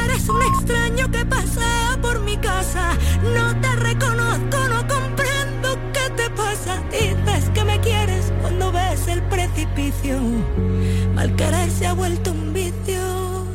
Eres 0.03 0.27
un 0.27 0.41
extraño 0.41 1.09
que 1.09 1.25
pasa 1.25 1.97
por 2.01 2.19
mi 2.19 2.35
casa. 2.35 2.91
No 3.23 3.55
te 3.61 3.73
reconozco, 3.77 4.57
no 4.67 4.85
comprendo 4.85 5.79
qué 5.93 6.09
te 6.17 6.29
pasa. 6.31 6.83
Dices 6.91 7.49
que 7.53 7.63
me 7.63 7.79
quieres 7.79 8.33
cuando 8.41 8.69
ves 8.73 9.07
el 9.07 9.21
precipicio. 9.29 10.19
Mal 11.15 11.33
querer 11.37 11.71
se 11.71 11.87
ha 11.87 11.93
vuelto 11.93 12.31
un 12.31 12.51
vicio. 12.51 13.45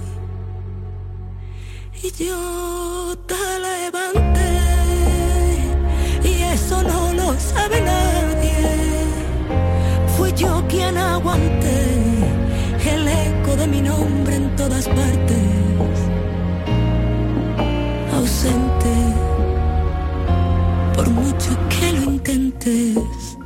Y 2.02 2.10
yo 2.12 3.14
te 3.26 3.58
levanté. 3.60 4.60
Y 6.24 6.42
eso 6.44 6.82
no 6.82 7.12
lo 7.12 7.38
sabe 7.38 7.82
nadie 7.82 8.15
quien 10.86 10.98
aguante 10.98 11.72
el 12.92 13.08
eco 13.08 13.56
de 13.56 13.66
mi 13.66 13.80
nombre 13.80 14.36
en 14.36 14.54
todas 14.56 14.86
partes, 14.86 15.96
ausente, 18.14 18.94
por 20.94 21.10
mucho 21.10 21.50
que 21.68 21.92
lo 21.92 22.12
intentes. 22.12 23.36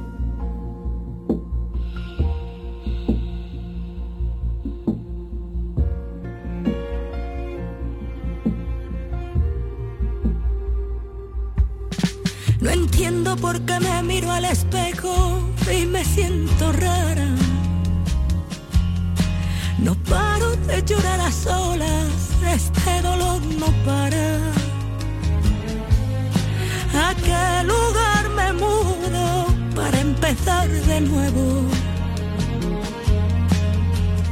No 12.61 12.70
entiendo 12.70 13.37
por 13.37 13.59
qué 13.62 13.81
me 13.81 14.03
miro 14.03 14.31
al 14.31 14.44
espejo 14.44 15.40
y 15.72 15.87
me 15.87 16.05
siento 16.05 16.72
rara. 16.72 17.30
De 20.70 20.83
llorar 20.83 21.20
a 21.20 21.33
solas, 21.33 22.12
este 22.56 23.02
dolor 23.02 23.40
no 23.61 23.66
para. 23.85 24.26
¿A 27.06 27.14
qué 27.26 27.66
lugar 27.72 28.24
me 28.38 28.52
mudo 28.52 29.46
para 29.74 30.00
empezar 30.00 30.68
de 30.68 31.00
nuevo? 31.00 31.44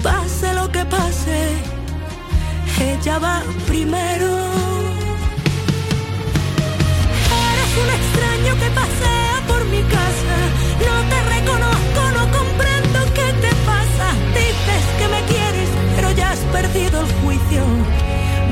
Pase 0.02 0.54
lo 0.54 0.70
que 0.70 0.84
pase, 0.84 1.38
ella 2.80 3.18
va 3.18 3.42
primero. 3.66 4.58
un 7.82 7.90
extraño 8.00 8.52
que 8.62 8.70
pasea 8.80 9.34
por 9.46 9.64
mi 9.66 9.82
casa. 9.82 10.36
No 10.86 10.94
te 11.10 11.17
perdido 16.78 17.00
el 17.00 17.12
juicio, 17.22 17.64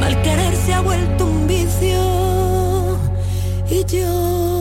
mal 0.01 0.21
querer 0.23 0.57
se 0.57 0.75
ha 0.75 0.81
vuelto 0.81 1.27
un 1.27 1.47
vicio 1.47 2.99
y 3.71 3.85
yo. 3.85 4.56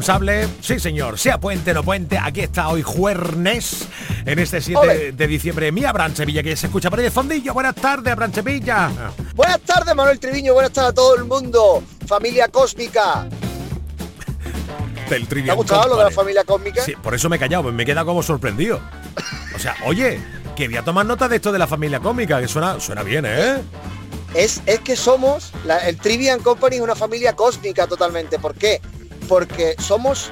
Responsable. 0.00 0.48
Sí, 0.60 0.78
señor, 0.78 1.18
sea 1.18 1.38
puente 1.38 1.72
no 1.72 1.82
puente, 1.82 2.18
aquí 2.18 2.40
está 2.40 2.68
hoy 2.68 2.82
jueves, 2.82 3.86
en 4.24 4.38
este 4.38 4.60
7 4.60 4.78
Ole. 4.78 5.12
de 5.12 5.26
diciembre. 5.26 5.72
Mi 5.72 5.84
Abraham 5.84 6.14
Sevilla, 6.14 6.42
que 6.42 6.56
se 6.56 6.66
escucha 6.66 6.90
por 6.90 6.98
ahí 6.98 7.04
de 7.06 7.10
fondillo. 7.10 7.54
Buenas 7.54 7.74
tardes, 7.74 8.12
Abraham 8.12 8.32
Sevilla. 8.32 8.90
Buenas 9.34 9.60
tardes, 9.60 9.94
Manuel 9.94 10.18
Triviño. 10.18 10.52
Buenas 10.54 10.72
tardes 10.72 10.90
a 10.90 10.94
todo 10.94 11.16
el 11.16 11.24
mundo. 11.24 11.82
Familia 12.06 12.48
cósmica. 12.48 13.26
Del 15.08 15.28
¿Te 15.28 15.50
ha 15.50 15.54
gustado 15.54 15.88
lo 15.88 15.96
de 15.98 16.04
la 16.04 16.10
familia 16.10 16.42
cósmica? 16.44 16.82
Sí, 16.82 16.94
por 17.00 17.14
eso 17.14 17.28
me 17.28 17.36
he 17.36 17.38
callado, 17.38 17.70
me 17.72 17.84
he 17.84 17.86
quedado 17.86 18.06
como 18.06 18.22
sorprendido. 18.24 18.80
O 19.54 19.58
sea, 19.58 19.76
oye, 19.84 20.20
que 20.56 20.66
voy 20.66 20.76
a 20.76 20.82
tomar 20.82 21.06
nota 21.06 21.28
de 21.28 21.36
esto 21.36 21.52
de 21.52 21.60
la 21.60 21.68
familia 21.68 22.00
cómica, 22.00 22.40
que 22.40 22.48
suena, 22.48 22.80
suena 22.80 23.04
bien, 23.04 23.24
¿eh? 23.26 23.58
Es, 24.34 24.60
es 24.66 24.80
que 24.80 24.96
somos, 24.96 25.52
la- 25.64 25.78
el 25.88 25.96
Trivian 25.96 26.40
Company 26.40 26.76
es 26.76 26.82
una 26.82 26.96
familia 26.96 27.34
cósmica 27.34 27.86
totalmente. 27.86 28.38
¿Por 28.40 28.54
qué? 28.56 28.80
Porque 29.28 29.74
somos 29.78 30.30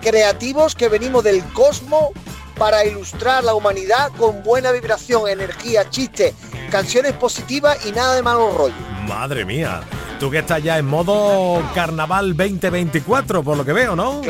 creativos 0.00 0.74
que 0.74 0.88
venimos 0.88 1.24
del 1.24 1.42
cosmos 1.52 2.10
para 2.56 2.84
ilustrar 2.84 3.42
la 3.42 3.54
humanidad 3.54 4.10
con 4.18 4.42
buena 4.42 4.70
vibración, 4.70 5.28
energía, 5.28 5.88
chiste, 5.88 6.34
canciones 6.70 7.14
positivas 7.14 7.86
y 7.86 7.92
nada 7.92 8.14
de 8.14 8.22
malos 8.22 8.54
rollos. 8.54 8.76
Madre 9.08 9.44
mía. 9.44 9.82
Tú 10.18 10.30
que 10.30 10.40
estás 10.40 10.62
ya 10.62 10.76
en 10.76 10.86
modo 10.86 11.62
carnaval 11.74 12.36
2024, 12.36 13.42
por 13.42 13.56
lo 13.56 13.64
que 13.64 13.72
veo, 13.72 13.96
¿no? 13.96 14.20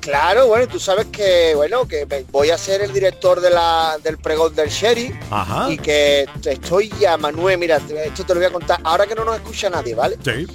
Claro, 0.00 0.46
bueno, 0.46 0.66
tú 0.66 0.80
sabes 0.80 1.06
que, 1.12 1.54
bueno, 1.54 1.86
que 1.86 2.06
voy 2.32 2.50
a 2.50 2.58
ser 2.58 2.80
el 2.80 2.92
director 2.92 3.40
de 3.40 3.50
la, 3.50 3.98
del 4.02 4.18
pregón 4.18 4.54
del 4.54 4.70
Sherry 4.70 5.14
Ajá. 5.30 5.70
y 5.70 5.76
que 5.76 6.26
estoy 6.44 6.90
ya, 6.98 7.16
Manuel, 7.16 7.58
mira, 7.58 7.76
esto 7.76 8.24
te 8.24 8.34
lo 8.34 8.40
voy 8.40 8.48
a 8.48 8.50
contar, 8.50 8.80
ahora 8.84 9.06
que 9.06 9.14
no 9.14 9.24
nos 9.24 9.36
escucha 9.36 9.68
nadie, 9.68 9.94
¿vale? 9.94 10.16
Sí. 10.24 10.46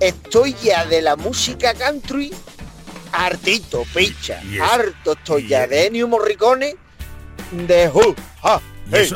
Estoy 0.00 0.54
ya 0.62 0.84
de 0.86 1.02
la 1.02 1.16
música 1.16 1.74
country 1.74 2.32
hartito, 3.12 3.84
picha, 3.94 4.40
harto 4.62 5.12
estoy 5.12 5.48
ya 5.48 5.66
de 5.66 5.86
Ennio 5.86 6.06
Morricone, 6.06 6.76
de 7.50 7.88
Who, 7.88 8.14
hey. 8.92 9.10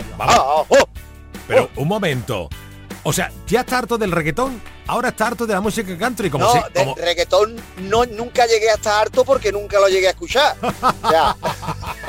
Pero 1.46 1.70
un 1.76 1.88
momento. 1.88 2.48
O 3.04 3.12
sea, 3.12 3.32
ya 3.46 3.60
está 3.60 3.78
harto 3.78 3.98
del 3.98 4.12
reggaetón, 4.12 4.60
ahora 4.86 5.08
está 5.08 5.26
harto 5.28 5.44
de 5.46 5.54
la 5.54 5.60
música 5.60 5.96
country, 5.98 6.30
como 6.30 6.44
no, 6.44 6.52
si. 6.52 6.60
como- 6.72 6.94
reggaetón 6.94 7.56
no, 7.78 8.04
nunca 8.06 8.46
llegué 8.46 8.70
a 8.70 8.74
estar 8.74 9.02
harto 9.02 9.24
porque 9.24 9.50
nunca 9.50 9.80
lo 9.80 9.88
llegué 9.88 10.06
a 10.06 10.10
escuchar. 10.10 10.56
O 10.62 11.10
sea, 11.10 11.36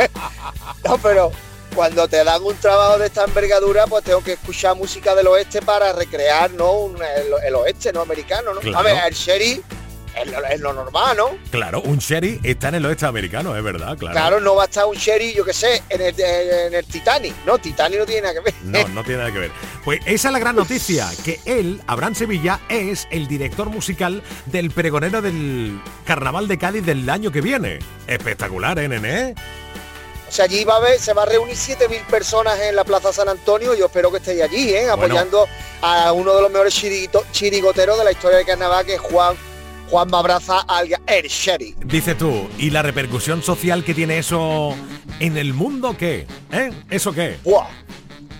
no, 0.85 0.97
pero 0.99 1.31
cuando 1.73 2.07
te 2.07 2.23
dan 2.23 2.41
un 2.43 2.55
trabajo 2.57 2.97
de 2.97 3.07
esta 3.07 3.23
envergadura, 3.25 3.85
pues 3.87 4.03
tengo 4.03 4.23
que 4.23 4.33
escuchar 4.33 4.75
música 4.75 5.15
del 5.15 5.27
oeste 5.27 5.61
para 5.61 5.93
recrear, 5.93 6.51
¿no? 6.51 6.71
Un- 6.71 6.95
el, 6.97 7.45
el 7.47 7.55
oeste, 7.55 7.91
¿no? 7.93 8.01
Americano, 8.01 8.53
¿no? 8.53 8.59
Claro. 8.59 8.77
A 8.79 8.81
ver, 8.83 8.97
el 9.07 9.13
Sherry 9.13 9.61
es 10.15 10.31
lo, 10.31 10.45
es 10.45 10.59
lo 10.59 10.73
normal, 10.73 11.17
¿no? 11.17 11.29
Claro, 11.49 11.81
un 11.81 11.97
sherry 11.97 12.39
está 12.43 12.67
en 12.69 12.75
el 12.75 12.85
oeste 12.85 13.07
americano, 13.07 13.57
es 13.57 13.63
verdad, 13.63 13.97
claro. 13.97 14.13
Claro, 14.13 14.39
no 14.39 14.53
va 14.53 14.63
a 14.63 14.65
estar 14.65 14.85
un 14.85 14.95
Sherry, 14.95 15.33
yo 15.33 15.43
qué 15.43 15.53
sé, 15.53 15.81
en 15.89 16.01
el, 16.01 16.13
en 16.19 16.73
el 16.75 16.85
Titanic. 16.85 17.33
No, 17.47 17.57
Titanic 17.57 17.97
no 17.97 18.05
tiene 18.05 18.21
nada 18.21 18.33
que 18.35 18.39
ver. 18.41 18.53
No, 18.63 18.87
no 18.89 19.03
tiene 19.03 19.17
nada 19.21 19.33
que 19.33 19.39
ver. 19.39 19.51
Pues 19.83 20.01
esa 20.05 20.27
es 20.27 20.33
la 20.33 20.37
gran 20.39 20.55
noticia, 20.55 21.09
que 21.25 21.39
él, 21.45 21.81
Abraham 21.87 22.13
Sevilla, 22.13 22.59
es 22.69 23.07
el 23.09 23.27
director 23.27 23.69
musical 23.71 24.21
del 24.45 24.69
pregonero 24.69 25.19
del 25.23 25.81
Carnaval 26.05 26.47
de 26.47 26.59
Cádiz 26.59 26.85
del 26.85 27.09
año 27.09 27.31
que 27.31 27.41
viene. 27.41 27.79
Espectacular, 28.05 28.77
¿eh, 28.77 28.87
nene? 28.87 29.33
O 30.33 30.35
sea, 30.35 30.45
allí 30.45 30.63
va 30.63 30.73
a 30.73 30.77
haber, 30.77 30.99
se 30.99 31.13
va 31.13 31.21
a 31.21 31.25
reunir 31.27 31.55
7.000 31.55 32.07
personas 32.07 32.59
en 32.59 32.75
la 32.75 32.83
Plaza 32.83 33.13
San 33.13 33.29
Antonio. 33.29 33.75
Yo 33.75 33.85
espero 33.85 34.09
que 34.09 34.17
estéis 34.17 34.41
allí, 34.41 34.73
¿eh? 34.73 34.89
apoyando 34.89 35.45
a 35.83 36.11
uno 36.11 36.33
de 36.35 36.41
los 36.41 36.49
mejores 36.49 36.73
chiriguito- 36.73 37.23
chirigoteros 37.31 37.99
de 37.99 38.03
la 38.03 38.11
historia 38.13 38.37
del 38.37 38.47
carnaval, 38.47 38.83
que 38.83 38.95
es 38.95 38.99
Juan, 38.99 39.35
Juan 39.91 40.09
Mabraza, 40.09 40.61
alias 40.61 40.99
El 41.05 41.27
Sherry. 41.27 41.75
Dices 41.85 42.17
tú, 42.17 42.49
¿y 42.57 42.71
la 42.71 42.81
repercusión 42.81 43.43
social 43.43 43.83
que 43.83 43.93
tiene 43.93 44.17
eso 44.17 44.73
en 45.19 45.37
el 45.37 45.53
mundo 45.53 45.95
qué? 45.95 46.25
¿Eh? 46.51 46.71
¿Eso 46.89 47.13
qué? 47.13 47.37
¡Buah! 47.43 47.67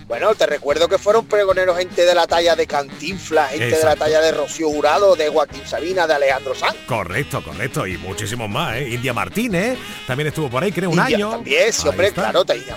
Bueno, 0.06 0.34
te 0.34 0.46
recuerdo 0.46 0.88
que 0.88 0.98
fueron 0.98 1.26
pregoneros 1.26 1.78
gente 1.78 2.04
de 2.04 2.14
la 2.14 2.26
talla 2.26 2.54
de 2.54 2.66
Cantinflas, 2.66 3.50
gente 3.50 3.76
de 3.76 3.84
la 3.84 3.96
talla 3.96 4.20
de 4.20 4.32
Rocío 4.32 4.68
Jurado, 4.68 5.16
de 5.16 5.28
Joaquín 5.28 5.62
Sabina, 5.66 6.06
de 6.06 6.14
Alejandro 6.14 6.54
Sanz. 6.54 6.76
Correcto, 6.86 7.42
correcto, 7.42 7.86
y 7.86 7.96
muchísimos 7.96 8.48
más, 8.48 8.76
¿eh? 8.76 8.90
India 8.90 9.14
Martínez 9.14 9.78
también 10.06 10.28
estuvo 10.28 10.50
por 10.50 10.62
ahí, 10.62 10.72
creo, 10.72 10.90
un 10.90 10.98
India 10.98 11.16
año. 11.16 11.30
También, 11.30 11.72
sí, 11.72 11.82
Ahí 11.84 11.88
hombre, 11.88 12.08
está. 12.08 12.30
claro, 12.30 12.44
India, 12.54 12.76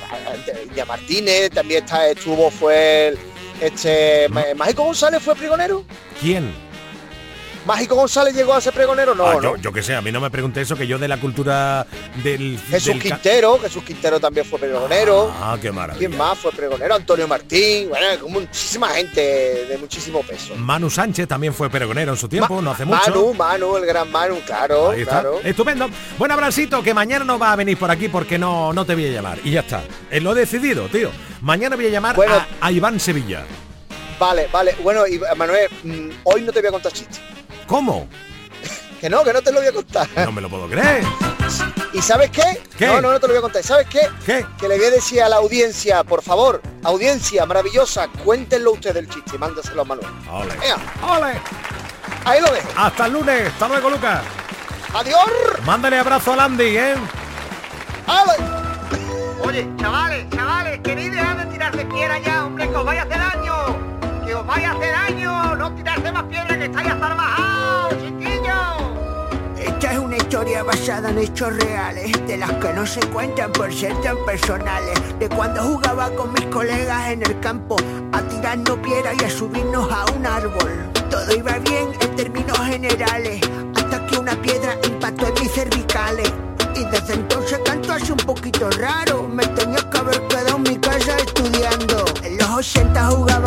India 0.63 0.85
Martínez, 0.85 1.51
también 1.51 1.83
está, 1.83 2.07
estuvo, 2.07 2.49
fue 2.49 3.09
el, 3.09 3.19
este, 3.61 4.29
Mágico 4.55 4.83
González 4.83 5.21
fue 5.21 5.35
pregonero. 5.35 5.83
¿Quién? 6.21 6.66
Mágico 7.67 7.95
González 7.95 8.33
llegó 8.33 8.53
a 8.53 8.61
ser 8.61 8.73
pregonero, 8.73 9.13
no, 9.13 9.27
Ah, 9.27 9.33
no. 9.35 9.41
yo, 9.41 9.55
yo 9.57 9.73
qué 9.73 9.83
sé, 9.83 9.93
a 9.93 10.01
mí 10.01 10.09
no 10.11 10.21
me 10.21 10.29
pregunté 10.31 10.61
eso, 10.61 10.75
que 10.77 10.87
yo 10.87 10.97
de 10.97 11.07
la 11.09 11.19
cultura 11.19 11.85
del... 12.23 12.57
Jesús 12.69 12.87
del 12.93 13.01
Quintero, 13.01 13.59
Jesús 13.59 13.83
Quintero 13.83 14.19
también 14.21 14.45
fue 14.45 14.57
pregonero. 14.57 15.31
Ah, 15.39 15.57
qué 15.61 15.71
maravilla. 15.71 16.07
¿Quién 16.07 16.17
más 16.17 16.37
fue 16.37 16.51
pregonero? 16.53 16.95
Antonio 16.95 17.27
Martín, 17.27 17.89
bueno, 17.89 18.27
muchísima 18.29 18.87
gente 18.89 19.21
de 19.21 19.77
muchísimo 19.77 20.23
peso. 20.23 20.55
Manu 20.55 20.89
Sánchez 20.89 21.27
también 21.27 21.53
fue 21.53 21.69
pregonero 21.69 22.13
en 22.13 22.17
su 22.17 22.29
tiempo, 22.29 22.61
no 22.61 22.71
hace 22.71 22.85
mucho. 22.85 23.01
Manu, 23.09 23.33
Manu, 23.33 23.77
el 23.77 23.85
gran 23.85 24.09
Manu, 24.11 24.39
claro, 24.45 24.91
Ahí 24.91 25.01
está. 25.01 25.11
claro. 25.21 25.39
Estupendo. 25.43 25.89
Bueno, 26.17 26.35
Abrancito, 26.35 26.81
que 26.81 26.93
mañana 26.93 27.25
no 27.25 27.37
va 27.37 27.51
a 27.51 27.55
venir 27.57 27.77
por 27.77 27.91
aquí 27.91 28.07
porque 28.07 28.37
no, 28.39 28.71
no 28.71 28.85
te 28.85 28.93
voy 28.95 29.07
a 29.07 29.11
llamar. 29.11 29.39
Y 29.43 29.51
ya 29.51 29.59
está. 29.59 29.83
Eh, 30.09 30.21
lo 30.21 30.31
he 30.31 30.35
decidido, 30.35 30.87
tío. 30.87 31.11
Mañana 31.41 31.75
voy 31.75 31.87
a 31.87 31.89
llamar 31.89 32.15
Bueno. 32.15 32.35
a, 32.35 32.47
a 32.67 32.71
Iván 32.71 32.97
Sevilla. 32.99 33.43
Vale, 34.17 34.47
vale. 34.53 34.75
Bueno, 34.81 35.05
y 35.05 35.19
Manuel, 35.35 35.67
mm, 35.83 36.09
hoy 36.23 36.41
no 36.41 36.51
te 36.53 36.61
voy 36.61 36.69
a 36.69 36.71
contar 36.71 36.91
chistes. 36.93 37.19
¿Cómo? 37.67 38.07
Que 38.99 39.11
no, 39.11 39.23
que 39.23 39.31
no 39.31 39.43
te 39.43 39.51
lo 39.51 39.59
voy 39.59 39.67
a 39.67 39.71
contar. 39.71 40.07
No 40.15 40.31
me 40.31 40.41
lo 40.41 40.49
puedo 40.49 40.67
creer. 40.67 41.03
¿Y 41.93 42.01
sabes 42.01 42.31
qué? 42.31 42.63
¿Qué? 42.75 42.87
No, 42.87 42.99
no, 42.99 43.11
no 43.11 43.19
te 43.19 43.27
lo 43.27 43.33
voy 43.33 43.37
a 43.37 43.41
contar. 43.41 43.61
¿Sabes 43.61 43.85
qué? 43.87 44.09
¿Qué? 44.25 44.43
Que 44.59 44.67
le 44.67 44.75
voy 44.75 44.87
a 44.87 44.89
decir 44.89 45.21
a 45.21 45.29
la 45.29 45.35
audiencia, 45.35 46.03
por 46.03 46.23
favor, 46.23 46.63
audiencia 46.83 47.45
maravillosa, 47.45 48.07
cuéntenlo 48.25 48.71
ustedes 48.71 48.95
el 48.95 49.07
chiste 49.07 49.35
y 49.35 49.37
mándaselo 49.37 49.83
a 49.83 49.85
Manuel. 49.85 50.07
Ole. 50.31 50.55
Venga, 50.55 50.77
¡Ole! 51.15 51.39
ahí 52.25 52.41
lo 52.41 52.51
dejo. 52.51 52.67
Hasta 52.75 53.05
el 53.05 53.13
lunes. 53.13 53.47
Hasta 53.49 53.67
luego, 53.67 53.89
Lucas. 53.91 54.21
Adiós. 54.95 55.29
Mándale 55.63 55.99
abrazo 55.99 56.33
a 56.33 56.37
Landy, 56.37 56.75
¿eh? 56.75 56.95
Oye, 59.41 59.69
chavales, 59.77 60.29
chavales, 60.31 60.79
queréis 60.83 61.11
dejar 61.11 61.37
de 61.37 61.45
tirarse 61.53 61.85
piedra 61.85 62.19
ya, 62.19 62.45
hombre, 62.45 62.67
que 62.69 62.75
os 62.75 62.83
vaya 62.83 63.03
a 63.03 63.05
hacer 63.05 63.17
daño. 63.17 63.86
Que 64.27 64.33
vaya 64.33 64.73
a 64.73 65.07
daño. 65.07 65.55
No 65.55 65.73
tirarse 65.73 66.11
más 66.11 66.23
piedra 66.23 66.57
que 66.57 66.65
estáis 66.65 66.89
hasta 66.89 67.15
bajados, 67.15 67.93
chiquillos. 67.93 68.77
Esta 69.57 69.93
es 69.93 69.99
una 69.99 70.17
historia 70.17 70.63
basada 70.63 71.11
en 71.11 71.19
hechos 71.19 71.55
reales, 71.55 72.11
de 72.27 72.35
las 72.35 72.51
que 72.51 72.73
no 72.73 72.85
se 72.85 72.99
cuentan 73.07 73.53
por 73.53 73.73
ser 73.73 73.95
tan 74.01 74.17
personales. 74.25 74.99
De 75.17 75.29
cuando 75.29 75.63
jugaba 75.63 76.09
con 76.09 76.33
mis 76.33 76.45
colegas 76.47 77.07
en 77.07 77.23
el 77.23 77.39
campo, 77.39 77.77
a 78.11 78.21
tirarnos 78.23 78.77
piedra 78.79 79.13
y 79.17 79.23
a 79.23 79.29
subirnos 79.29 79.89
a 79.89 80.05
un 80.11 80.25
árbol. 80.25 80.91
Todo 81.09 81.33
iba 81.33 81.57
bien 81.59 81.87
en 82.01 82.15
términos 82.17 82.59
generales, 82.59 83.39
hasta 83.77 84.05
que 84.07 84.17
una 84.17 84.35
piedra 84.41 84.77
impactó 84.83 85.27
en 85.27 85.33
mis 85.35 85.51
cervicales. 85.53 86.33
Y 86.75 86.83
desde 86.91 87.13
entonces 87.13 87.59
canto 87.63 87.93
así 87.93 88.11
un 88.11 88.17
poquito 88.17 88.69
raro, 88.71 89.23
me 89.23 89.47
tenía 89.47 89.89
que 89.89 89.97
haber 89.97 90.21
quedado 90.27 90.57
en 90.57 90.63
mi 90.63 90.77
casa 90.77 91.15
estudiando. 91.17 92.05
En 92.23 92.37
los 92.37 92.49
80 92.49 93.05
jugábamos 93.07 93.37
en 93.37 93.43
la 93.43 93.46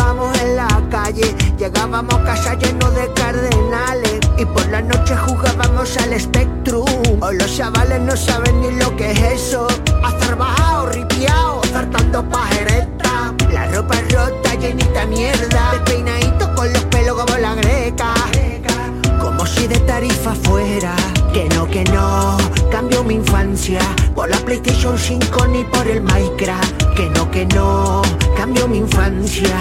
llegábamos 1.12 2.14
a 2.14 2.24
casa 2.24 2.54
llenos 2.54 2.94
de 2.94 3.12
cardenales. 3.12 4.20
Y 4.38 4.44
por 4.44 4.66
la 4.68 4.80
noche 4.80 5.16
jugábamos 5.16 5.96
al 5.98 6.18
Spectrum. 6.18 6.84
Hoy 7.20 7.36
los 7.36 7.56
chavales 7.56 8.00
no 8.00 8.16
saben 8.16 8.60
ni 8.60 8.70
lo 8.72 8.94
que 8.96 9.10
es 9.10 9.18
eso. 9.20 9.66
Hacer 10.02 10.36
bajado, 10.36 10.86
ripiao, 10.86 11.60
saltando 11.72 12.22
pajereta. 12.28 13.34
La 13.52 13.66
ropa 13.66 13.96
rota, 14.10 14.54
llenita 14.54 15.06
mierda. 15.06 15.72
Despeinadito 15.72 16.54
con 16.54 16.72
los 16.72 16.84
pelos 16.84 17.18
como 17.20 17.38
la 17.38 17.54
greca. 17.54 18.14
Si 19.54 19.66
de 19.66 19.78
tarifa 19.80 20.34
fuera. 20.34 20.94
Que 21.32 21.48
no, 21.50 21.66
que 21.68 21.84
no, 21.84 22.36
cambio 22.70 23.04
mi 23.04 23.14
infancia 23.14 23.80
por 24.14 24.28
la 24.28 24.36
PlayStation 24.38 24.98
5 24.98 25.46
ni 25.48 25.64
por 25.64 25.86
el 25.86 26.02
Minecraft. 26.02 26.94
Que 26.96 27.08
no, 27.10 27.30
que 27.30 27.46
no, 27.46 28.02
cambio 28.36 28.66
mi 28.66 28.78
infancia. 28.78 29.58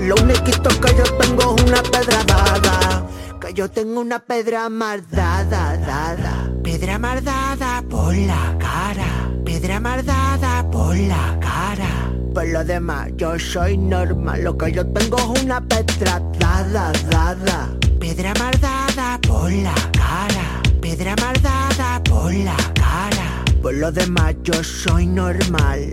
Lo 0.00 0.14
único 0.16 0.44
que 0.44 0.94
yo 0.96 1.04
tengo 1.18 1.56
es 1.56 1.62
una 1.62 1.82
pedra 1.82 2.24
dada. 2.24 3.06
Que 3.40 3.54
yo 3.54 3.70
tengo 3.70 4.00
una 4.00 4.18
pedra 4.18 4.68
mardada, 4.68 5.76
dada. 5.76 6.50
Pedra 6.62 6.98
mardada 6.98 7.82
por 7.88 8.14
la 8.16 8.56
cara. 8.58 9.30
Pedra 9.44 9.78
mardada 9.80 10.68
por 10.70 10.96
la 10.96 11.38
cara. 11.40 12.12
Por 12.34 12.48
lo 12.48 12.64
demás, 12.64 13.10
yo 13.16 13.38
soy 13.38 13.78
normal, 13.78 14.42
lo 14.42 14.58
que 14.58 14.72
yo 14.72 14.84
tengo 14.84 15.16
es 15.16 15.44
una 15.44 15.60
petra 15.60 16.20
dada, 16.40 16.90
dada. 17.08 17.70
Piedra 18.00 18.34
mardada 18.34 18.83
por 19.20 19.52
la 19.52 19.74
cara, 19.92 20.62
piedra 20.80 21.14
mardada 21.20 22.02
por 22.04 22.32
la 22.32 22.56
cara. 22.74 23.44
Por 23.62 23.74
lo 23.74 23.90
demás, 23.92 24.34
yo 24.42 24.62
soy 24.62 25.06
normal. 25.06 25.90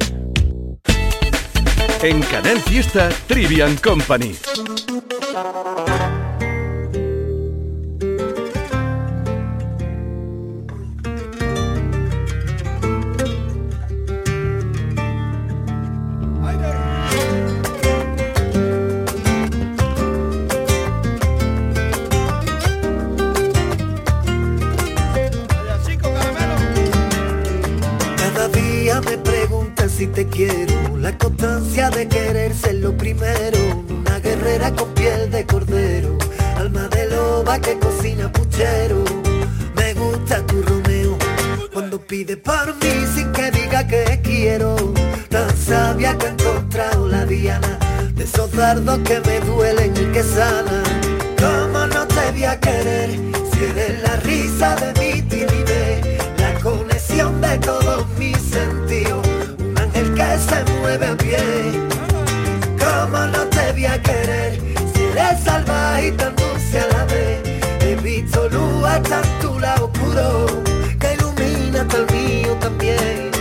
En 2.01 2.22
Canal 2.24 2.59
Fiesta, 2.61 3.09
Trivian 3.28 3.76
Company. 3.78 4.36
Si 30.02 30.08
te 30.08 30.26
quiero, 30.26 30.97
la 30.97 31.16
constancia 31.16 31.91
de 31.91 32.08
querer 32.08 32.56
ser 32.56 32.74
lo 32.78 32.97
primero, 32.97 33.60
una 33.88 34.18
guerrera 34.18 34.72
con 34.72 34.91
piel 34.95 35.30
de 35.30 35.45
cordero, 35.45 36.18
alma 36.58 36.88
de 36.88 37.08
loba 37.08 37.60
que 37.60 37.78
cocina 37.78 38.32
puchero, 38.32 39.04
me 39.76 39.93
gusta 39.93 40.43
tu 40.47 40.60
Romeo, 40.64 41.16
cuando 41.72 42.02
pide 42.02 42.36
por 42.36 42.74
mí 42.78 43.06
sin 43.14 43.32
que 43.32 43.52
diga 43.52 43.86
que 43.86 44.20
quiero, 44.24 44.76
tan 45.30 45.56
sabia 45.56 46.18
que 46.18 46.26
ha 46.26 46.30
encontrado 46.32 47.08
la 47.08 47.24
diana, 47.28 47.78
de 48.16 48.24
esos 48.24 48.52
dardos 48.54 48.97
que 49.08 49.20
me 49.20 49.39
duelen 49.41 49.93
y 49.95 50.06
que 50.12 50.24
sanan, 50.24 50.84
¿cómo 51.39 51.86
no 51.86 52.08
te 52.08 52.32
voy 52.32 52.45
a 52.45 52.60
querer? 52.60 53.12
Si 53.54 53.66
eres 53.66 54.02
la 54.02 54.16
risa 54.16 54.76
de 54.78 54.99
mi 54.99 55.22
timidez, 55.22 56.18
la 56.39 56.60
conexión 56.60 57.39
de 57.39 57.56
todos 57.60 58.08
mis 58.18 58.41
a 61.12 61.18
pie. 61.18 61.38
¿Cómo 62.80 63.20
no 63.28 63.45
te 63.47 63.72
voy 63.74 63.86
a 63.86 64.01
querer? 64.01 64.59
Si 64.93 65.03
eres 65.03 65.43
salvaje 65.43 66.07
y 66.07 66.12
tan 66.12 66.36
dulce 66.36 66.80
a 66.80 66.88
la 66.88 67.05
vez, 67.05 67.39
he 67.82 67.95
visto 67.95 68.47
luz 68.49 68.86
hasta 68.86 69.22
tu 69.41 69.59
lado 69.59 69.91
oscuro, 69.91 70.45
que 70.99 71.14
ilumina 71.14 71.82
hasta 71.82 71.97
el 71.97 72.05
mío 72.16 72.57
también. 72.59 73.32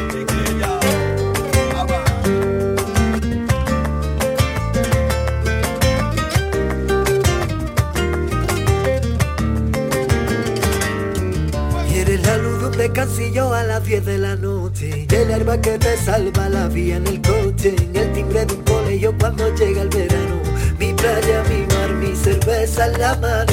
Y 11.89 11.99
eres 11.99 12.27
la 12.27 12.37
luz 12.39 12.61
de 12.61 12.67
un 12.67 12.79
descansillo 12.79 13.55
a 13.55 13.63
las 13.63 13.85
10 13.85 14.05
de 14.05 14.19
la 14.19 14.37
noche 14.37 15.07
el 15.23 15.31
herba 15.31 15.61
que 15.61 15.79
te 15.79 15.97
salva 15.97 16.49
la 16.49 16.69
vía 16.69 16.97
en 16.97 17.07
el 17.07 17.21
coche 17.21 17.50
En 17.63 17.95
el 17.95 18.11
timbre 18.15 18.47
de 18.47 18.55
un 18.55 18.63
colegio 18.63 19.15
cuando 19.19 19.55
llega 19.55 19.83
el 19.83 19.91
verano. 19.91 20.41
Mi 20.79 20.95
playa, 20.95 21.43
mi 21.51 21.67
mar, 21.67 21.91
mi 21.93 22.17
cerveza 22.17 22.87
en 22.87 22.99
la 22.99 23.15
mano. 23.17 23.53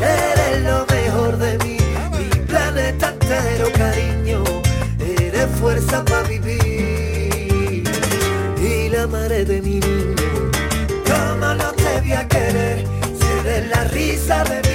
Eres 0.00 0.62
lo 0.62 0.86
mejor 0.86 1.36
de 1.38 1.58
mí 1.64 1.76
Mi 2.16 2.40
planeta 2.42 3.08
entero, 3.08 3.66
cariño. 3.76 4.44
Eres 5.00 5.48
fuerza 5.58 6.04
para 6.04 6.22
vivir. 6.28 7.82
Y 8.62 8.88
la 8.90 9.08
madre 9.08 9.44
de 9.44 9.60
mi 9.60 9.80
niño 9.80 10.16
¿Cómo 11.04 11.54
no 11.54 11.72
te 11.72 12.00
voy 12.00 12.12
a 12.12 12.28
querer? 12.28 12.84
Si 13.18 13.26
eres 13.40 13.68
la 13.70 13.84
risa 13.84 14.44
de 14.44 14.62
mi 14.62 14.67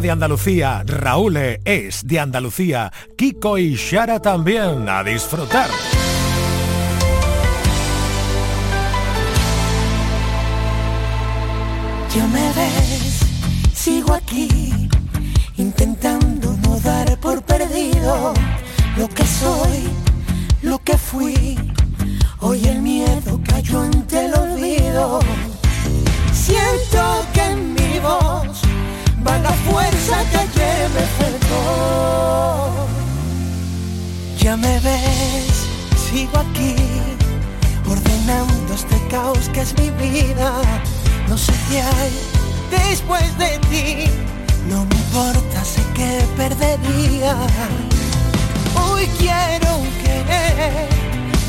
de 0.00 0.10
Andalucía, 0.10 0.82
Raúl 0.86 1.36
es 1.64 2.06
de 2.06 2.20
Andalucía, 2.20 2.92
Kiko 3.16 3.58
y 3.58 3.74
Shara 3.74 4.20
también, 4.20 4.88
a 4.88 5.02
disfrutar. 5.02 5.68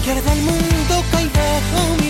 Que 0.07 0.13
arda 0.13 0.33
el 0.33 0.41
mundo 0.41 1.03
cae 1.11 1.27
bajo 1.27 1.97
mi 1.99 2.06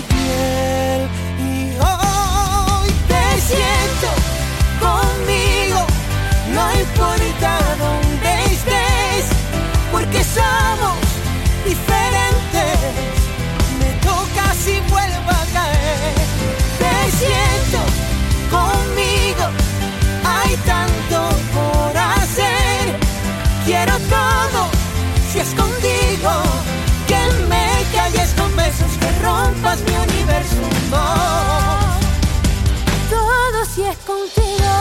Todo 33.09 33.65
si 33.73 33.83
es 33.83 33.97
contigo. 33.97 34.73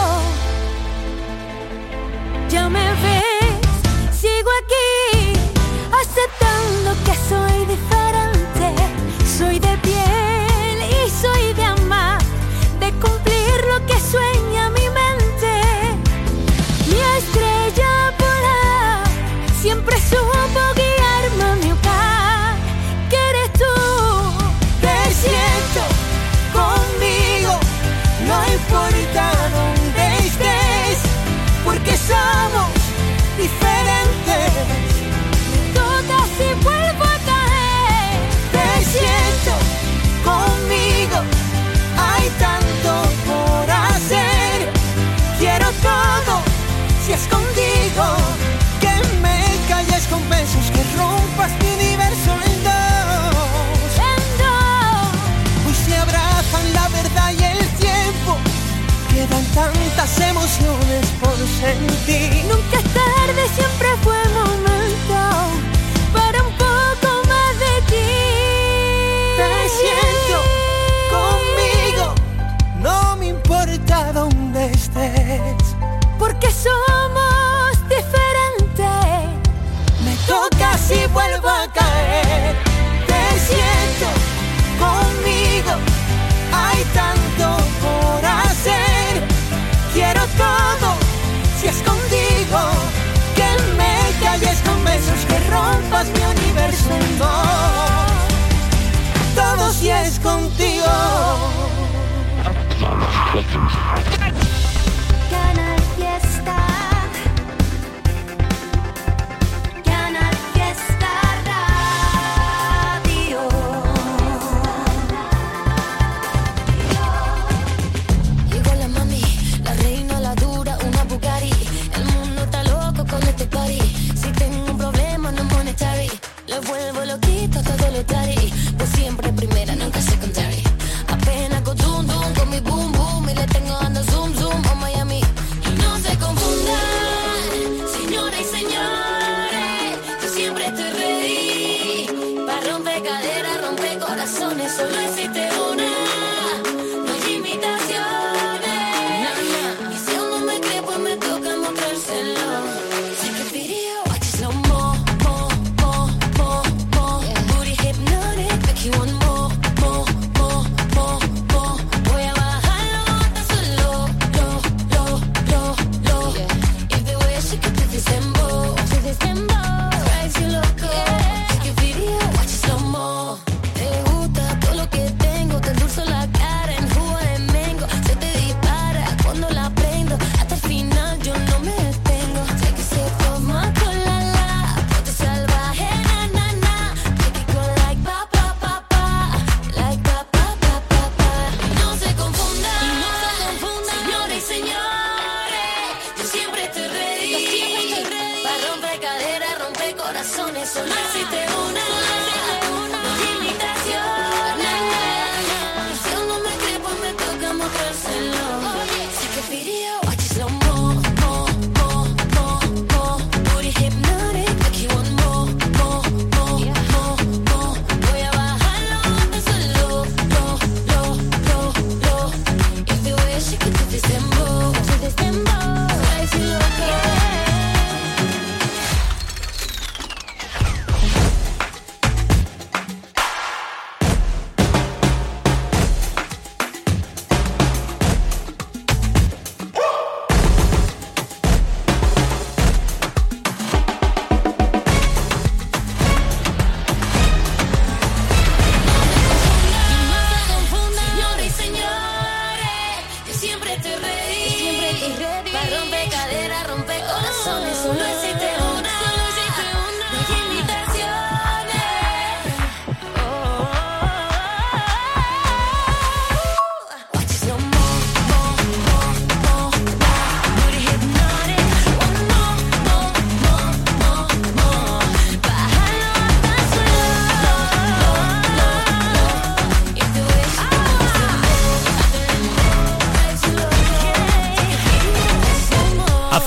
Ya 2.48 2.68
me 2.68 2.86
ves, 3.02 3.25
que 48.80 48.94
me 49.22 49.40
calles 49.68 50.06
con 50.08 50.28
besos, 50.28 50.70
que 50.70 50.82
rompas 50.98 51.50
mi 51.62 51.68
universo 51.74 52.32
en 52.44 52.64
dos. 52.64 53.90
En 54.12 54.22
dos. 54.42 55.66
Hoy 55.66 55.74
se 55.86 55.96
abrazan 55.96 56.72
la 56.74 56.88
verdad 56.88 57.32
y 57.32 57.42
el 57.42 57.68
tiempo, 57.78 58.36
quedan 59.08 59.44
tantas 59.54 60.20
emociones 60.20 61.06
por 61.22 61.36
sentir. 61.60 62.85
Todo 99.34 99.72
si 99.72 99.90
es 99.90 100.18
contigo. 100.20 100.86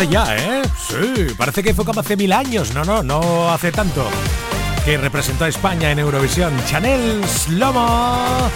Ya, 0.10 0.36
¿eh? 0.36 0.62
Sí, 0.88 1.34
parece 1.38 1.64
que 1.64 1.74
fue 1.74 1.86
como 1.86 2.00
hace 2.00 2.18
mil 2.18 2.32
años. 2.32 2.74
No, 2.74 2.84
no, 2.84 3.04
no 3.04 3.52
hace 3.52 3.72
tanto. 3.72 4.06
Que 4.86 4.98
representó 4.98 5.46
a 5.46 5.48
España 5.48 5.92
en 5.92 6.00
Eurovisión. 6.00 6.54
Chanel 6.66 7.24
Slomo. 7.28 8.50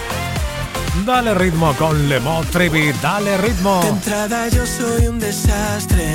Dale 1.04 1.34
ritmo 1.34 1.74
con 1.74 2.08
Lemo 2.08 2.42
Trevi, 2.52 2.92
dale 3.02 3.36
ritmo. 3.38 3.80
De 3.82 3.88
entrada 3.88 4.48
yo 4.48 4.64
soy 4.64 5.08
un 5.08 5.18
desastre, 5.18 6.06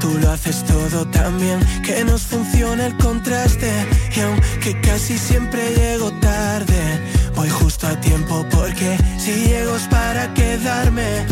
tú 0.00 0.18
lo 0.20 0.32
haces 0.32 0.64
todo 0.64 1.06
tan 1.06 1.38
bien 1.38 1.60
que 1.82 2.04
nos 2.04 2.22
funciona 2.22 2.86
el 2.86 2.96
contraste 2.96 3.70
y 4.14 4.20
aunque 4.20 4.80
casi 4.80 5.16
siempre 5.16 5.60
llego 5.76 6.10
tarde, 6.14 7.00
voy 7.36 7.48
justo 7.48 7.86
a 7.86 7.98
tiempo 8.00 8.44
porque 8.50 8.98
si 9.18 9.32
llego 9.32 9.76
es 9.76 9.86
para 9.86 10.34
quedarme. 10.34 11.26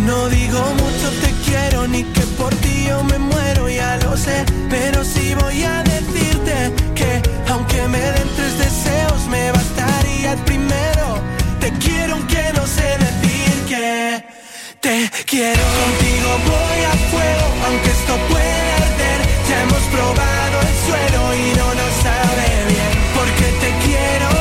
No 0.00 0.28
digo 0.28 0.58
mucho 0.58 1.10
te 1.22 1.50
quiero 1.50 1.88
ni 1.88 2.04
que 2.04 2.23
por 2.36 2.54
ti 2.56 2.86
yo 2.88 3.02
me 3.04 3.18
muero, 3.18 3.68
ya 3.68 3.96
lo 3.98 4.16
sé, 4.16 4.44
pero 4.70 5.04
sí 5.04 5.34
voy 5.34 5.62
a 5.62 5.82
decirte 5.82 6.72
que 6.94 7.22
aunque 7.48 7.86
me 7.88 8.00
den 8.00 8.28
tres 8.36 8.58
deseos 8.58 9.26
me 9.28 9.52
bastaría 9.52 10.32
el 10.32 10.38
primero. 10.40 11.06
Te 11.60 11.70
quiero 11.72 12.14
aunque 12.14 12.42
no 12.54 12.66
sé 12.66 12.88
decir 13.06 13.54
que 13.68 14.24
te 14.80 15.10
quiero. 15.26 15.64
Contigo 15.84 16.30
voy 16.52 16.80
a 16.92 16.94
fuego, 17.10 17.46
aunque 17.66 17.90
esto 17.90 18.14
pueda 18.30 18.76
arder. 18.88 19.20
Ya 19.48 19.62
hemos 19.62 19.84
probado 19.94 20.56
el 20.68 20.74
suelo 20.86 21.20
y 21.42 21.46
no 21.60 21.68
nos 21.80 21.92
sabe 22.06 22.46
bien. 22.72 22.92
Porque 23.16 23.46
te 23.62 23.70
quiero, 23.84 24.28
te 24.28 24.30
quiero 24.30 24.33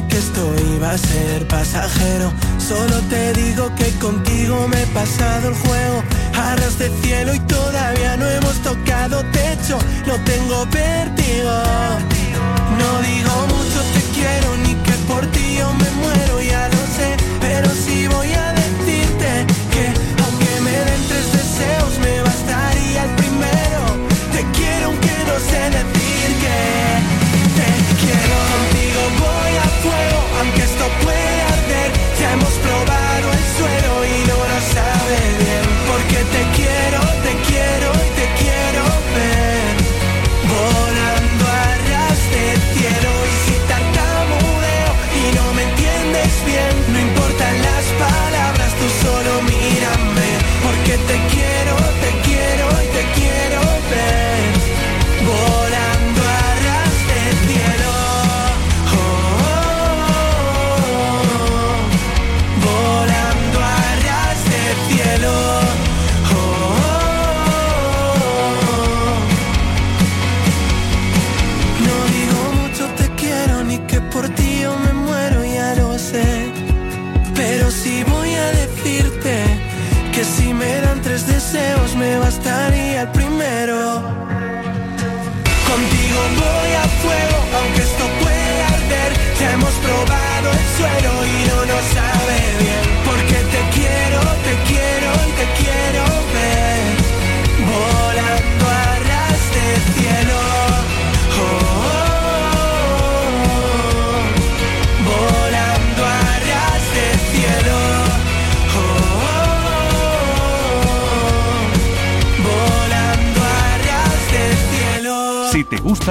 que 0.00 0.16
esto 0.16 0.54
iba 0.74 0.90
a 0.92 0.96
ser 0.96 1.46
pasajero, 1.48 2.32
solo 2.58 2.98
te 3.10 3.32
digo 3.34 3.70
que 3.74 3.90
contigo 3.98 4.66
me 4.68 4.82
he 4.82 4.86
pasado 4.86 5.48
el 5.48 5.54
juego. 5.54 6.02
Arras 6.34 6.78
de 6.78 6.88
cielo 7.02 7.34
y 7.34 7.40
todavía 7.40 8.16
no 8.16 8.26
hemos 8.26 8.56
tocado 8.62 9.22
techo, 9.32 9.78
no 10.06 10.14
tengo 10.24 10.64
vértigo. 10.66 11.52
No 12.80 12.90
digo 13.02 13.34
mucho 13.52 13.78
te 13.94 14.00
quiero 14.14 14.56
ni 14.64 14.74
que 14.86 14.92
por 15.06 15.26
ti 15.26 15.56
yo 15.58 15.70
me 15.74 15.90
muero, 16.00 16.40
ya 16.40 16.68
lo 16.68 16.82
sé, 16.96 17.08
pero 17.40 17.68
sí 17.84 18.06
voy 18.06 18.32
a 18.32 18.52
decirte 18.54 19.46
que 19.72 19.84
aunque 20.24 20.60
me 20.62 20.76
den 20.88 21.02
tres 21.08 21.28
deseos 21.38 21.98
me 21.98 22.22
bastaría 22.22 23.04
el 23.04 23.10
primero. 23.22 23.80
Te 24.32 24.42
quiero 24.56 24.86
aunque 24.86 25.14
no 25.28 26.01
fuego, 29.82 30.18
aunque 30.38 30.62
esto 30.62 30.84
pueda 31.02 31.41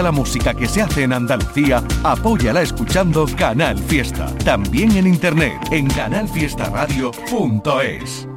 la 0.02 0.12
música 0.12 0.54
que 0.54 0.68
se 0.68 0.82
hace 0.82 1.04
en 1.04 1.14
Andalucía, 1.14 1.82
apóyala 2.04 2.62
escuchando 2.62 3.26
Canal 3.38 3.78
Fiesta. 3.78 4.26
También 4.44 4.98
en 4.98 5.08
internet 5.08 5.54
en 5.72 5.88
canalfiestaradio.es. 5.88 8.28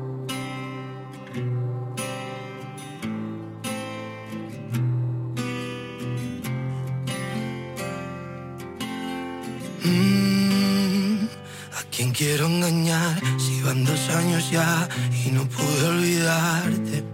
Mm, 9.84 11.24
¿A 11.72 11.82
quién 11.90 12.12
quiero 12.12 12.46
engañar 12.46 13.20
si 13.38 13.60
van 13.62 13.84
dos 13.84 14.08
años 14.10 14.48
ya 14.50 14.88
y 15.24 15.30
no 15.30 15.48
pude 15.48 15.88
olvidarte? 15.88 17.13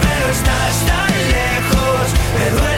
pero 0.00 0.32
estás 0.32 0.86
tan 0.86 1.12
lejos. 1.30 2.06
Me 2.34 2.50
duele, 2.50 2.77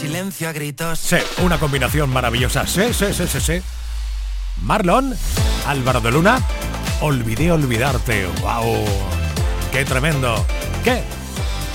silencio 0.00 0.48
a 0.48 0.52
gritos. 0.52 0.98
Sí, 0.98 1.16
una 1.42 1.58
combinación 1.58 2.10
maravillosa. 2.10 2.66
Sí, 2.66 2.94
sí, 2.94 3.06
sí, 3.12 3.26
sí, 3.26 3.40
sí. 3.40 3.62
Marlon, 4.62 5.14
Álvaro 5.66 6.00
de 6.00 6.10
Luna, 6.10 6.40
olvidé 7.02 7.52
olvidarte. 7.52 8.26
¡Wow! 8.40 8.84
¡Qué 9.72 9.84
tremendo! 9.84 10.44
¿Qué? 10.82 11.02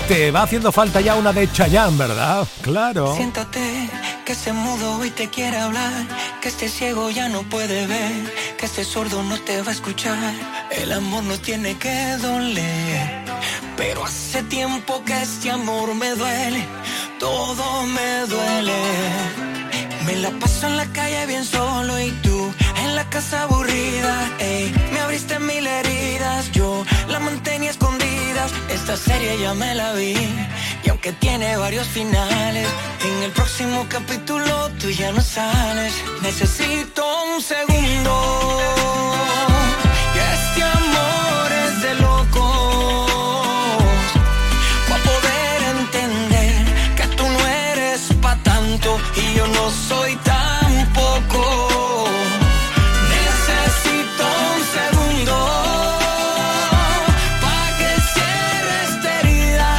Te 0.08 0.32
va 0.32 0.44
haciendo 0.44 0.72
falta 0.72 1.02
ya 1.02 1.16
una 1.16 1.34
de 1.34 1.52
Chayanne, 1.52 1.98
¿verdad? 1.98 2.48
Claro. 2.62 3.16
Siéntate, 3.16 3.90
que 4.26 4.34
este 4.34 4.54
mudo 4.54 4.98
hoy 4.98 5.12
te 5.12 5.30
quiere 5.30 5.58
hablar, 5.58 6.06
que 6.42 6.50
este 6.50 6.68
ciego 6.68 7.10
ya 7.12 7.30
no 7.30 7.44
puede 7.44 7.88
ver, 7.88 8.34
que 8.58 8.66
este 8.66 8.84
sordo 8.84 9.22
no 9.24 9.40
te 9.42 9.62
va 9.62 9.70
a 9.70 9.74
escuchar. 9.74 10.34
El 10.72 10.92
amor 10.92 11.24
no 11.24 11.38
tiene 11.40 11.78
que 11.78 12.18
doler, 12.18 13.24
pero 13.78 14.06
hace 14.06 14.44
tiempo 14.44 15.04
que 15.06 15.22
este 15.22 15.52
amor 15.52 15.94
me 15.96 16.10
duele, 16.12 16.66
todo 17.20 17.84
me 17.84 18.26
duele. 18.28 18.80
Me 20.06 20.16
la 20.18 20.30
paso 20.40 20.68
en 20.68 20.78
la 20.78 20.86
calle 20.88 21.26
bien 21.26 21.44
solo 21.44 22.00
y 22.00 22.12
tú 22.24 22.54
en 22.84 22.96
la 22.96 23.10
casa 23.10 23.44
aburrida. 23.44 24.32
Ey, 24.40 24.74
me 24.94 25.00
abriste 25.00 25.40
mil 25.40 25.66
heridas, 25.66 26.52
yo 26.52 26.86
la 27.08 27.20
mantenía 27.20 27.72
escondidas. 27.72 28.52
Esta 28.70 28.96
serie 28.98 29.40
ya 29.40 29.54
me 29.54 29.74
la 29.76 29.94
vi 29.94 30.16
y 30.84 30.90
aunque 30.90 31.12
tiene 31.14 31.58
varios 31.58 31.88
finales, 31.88 32.68
en 33.04 33.24
el 33.24 33.32
próximo 33.32 33.86
capítulo 33.90 34.70
tú 34.80 34.90
ya 34.90 35.12
no 35.12 35.22
sales. 35.22 35.94
Necesito 36.22 37.04
un 37.34 37.42
segundo. 37.42 38.75
Y 49.16 49.36
yo 49.38 49.48
no 49.48 49.70
soy 49.70 50.16
tampoco. 50.18 51.42
Necesito 53.16 54.24
un 54.54 54.62
segundo 54.78 55.36
pa' 57.44 57.68
que 57.80 57.92
cierre 58.14 58.76
esta 58.90 59.10
herida. 59.20 59.72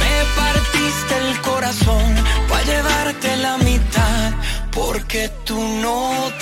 Me 0.00 0.14
partiste 0.40 1.14
el 1.26 1.40
corazón 1.40 2.06
pa' 2.48 2.62
llevarte 2.62 3.36
la 3.36 3.56
mitad 3.58 4.32
porque 4.72 5.30
tú 5.44 5.58
no 5.60 5.98
tenías. 6.40 6.41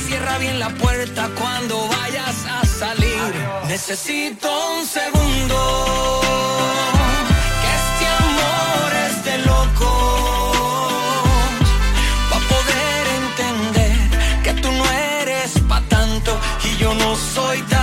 Cierra 0.00 0.38
bien 0.38 0.58
la 0.58 0.68
puerta 0.68 1.28
cuando 1.40 1.88
vayas 1.88 2.44
a 2.46 2.64
salir. 2.64 3.34
Necesito 3.66 4.48
un 4.78 4.86
segundo. 4.86 6.20
Que 7.62 7.70
este 7.80 8.06
amor 8.24 8.92
es 9.08 9.24
de 9.24 9.38
locos. 9.38 10.56
Pa' 12.30 12.42
poder 12.52 13.06
entender 13.22 13.96
que 14.44 14.52
tú 14.62 14.70
no 14.70 14.84
eres 15.20 15.50
pa' 15.68 15.82
tanto 15.88 16.38
y 16.64 16.76
yo 16.76 16.94
no 16.94 17.16
soy 17.16 17.58
tampoco. 17.62 17.75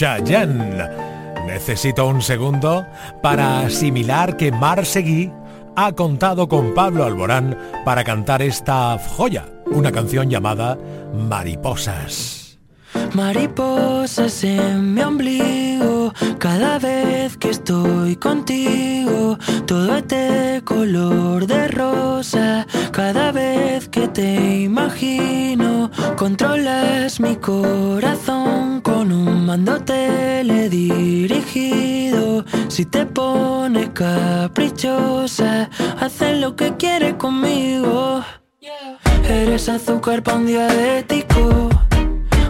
Chayanne. 0.00 0.88
Necesito 1.46 2.06
un 2.06 2.22
segundo 2.22 2.86
para 3.22 3.60
asimilar 3.66 4.38
que 4.38 4.50
Mar 4.50 4.86
Seguí 4.86 5.30
ha 5.76 5.92
contado 5.92 6.48
con 6.48 6.72
Pablo 6.72 7.04
Alborán 7.04 7.58
para 7.84 8.02
cantar 8.02 8.40
esta 8.40 8.96
joya, 8.98 9.44
una 9.66 9.92
canción 9.92 10.30
llamada 10.30 10.78
Mariposas. 11.12 12.58
Mariposas 13.12 14.42
en 14.42 14.94
mi 14.94 15.02
ombligo, 15.02 15.69
cada 16.38 16.78
vez 16.78 17.36
que 17.36 17.50
estoy 17.50 18.16
contigo, 18.16 19.38
todo 19.66 19.96
es 19.96 20.08
de 20.08 20.62
color 20.64 21.46
de 21.46 21.68
rosa, 21.68 22.66
cada 22.92 23.30
vez 23.32 23.88
que 23.88 24.08
te 24.08 24.62
imagino, 24.62 25.90
controlas 26.16 27.20
mi 27.20 27.36
corazón 27.36 28.80
con 28.80 29.12
un 29.12 29.46
mando 29.46 29.80
teledirigido, 29.80 32.44
si 32.68 32.84
te 32.84 33.06
pones 33.06 33.90
caprichosa, 33.90 35.70
haces 36.00 36.40
lo 36.40 36.56
que 36.56 36.76
quieres 36.76 37.14
conmigo. 37.14 38.24
Eres 39.28 39.68
azúcar 39.68 40.22
para 40.22 40.38
un 40.38 40.46
diabético 40.46 41.68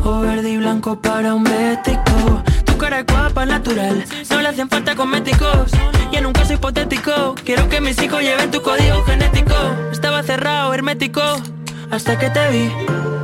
o 0.04 0.20
verde 0.20 0.50
y 0.50 0.56
blanco 0.56 1.00
para 1.00 1.34
un 1.34 1.44
bético. 1.44 2.42
Cara 2.80 3.02
guapa, 3.02 3.44
natural, 3.44 4.04
no 4.30 4.40
le 4.40 4.48
hacen 4.48 4.70
falta 4.70 4.96
cosméticos. 4.96 5.70
Y 6.10 6.16
en 6.16 6.24
un 6.24 6.32
caso 6.32 6.54
hipotético, 6.54 7.34
quiero 7.44 7.68
que 7.68 7.78
mis 7.78 8.00
hijos 8.02 8.22
lleven 8.22 8.50
tu 8.50 8.62
código 8.62 9.04
genético. 9.04 9.54
Estaba 9.92 10.22
cerrado, 10.22 10.72
hermético, 10.72 11.20
hasta 11.90 12.18
que 12.18 12.30
te 12.30 12.48
vi. 12.50 12.72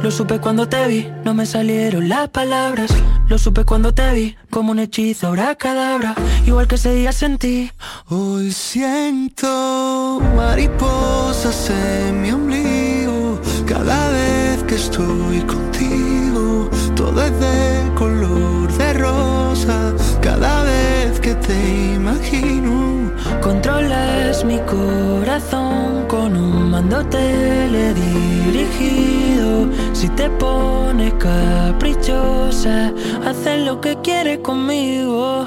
Lo 0.03 0.11
supe 0.11 0.41
cuando 0.41 0.69
te 0.69 0.87
vi, 0.87 1.09
no 1.25 1.33
me 1.33 1.47
salieron 1.47 2.07
las 2.11 2.29
palabras. 2.29 2.91
Lo 3.29 3.39
supe 3.39 3.65
cuando 3.65 3.95
te 3.95 4.13
vi, 4.13 4.37
como 4.51 4.73
un 4.73 4.79
hechizo, 4.79 5.29
ahora 5.29 5.55
cadabra. 5.55 6.15
Igual 6.47 6.69
que 6.69 6.75
ese 6.75 6.95
día 6.95 7.13
sentí. 7.13 7.73
Hoy 8.09 8.53
siento 8.53 10.21
mariposas 10.37 11.71
en 11.71 12.21
mi 12.21 12.31
ombligo 12.31 13.41
cada 13.67 14.11
vez 14.11 14.63
que 14.65 14.75
estoy 14.75 15.41
contigo. 15.41 16.69
Todo 16.95 17.25
es 17.25 17.41
de 17.41 17.95
color 17.95 18.71
de 18.73 18.93
rosa 18.93 19.36
cada 20.27 20.65
vez 20.65 21.21
que 21.21 21.37
te 21.37 21.95
imagino. 21.95 23.13
Controlas 23.41 24.45
mi 24.45 24.59
corazón 24.61 26.07
con 26.09 26.37
un 26.37 26.73
mando 26.73 27.07
teledirigido. 27.07 29.69
Si 29.93 30.09
te 30.09 30.29
pones 30.31 31.15
caprichosa, 31.15 32.93
haces 33.25 33.65
lo 33.65 33.81
que 33.81 33.97
quieres 34.03 34.39
conmigo. 34.39 35.47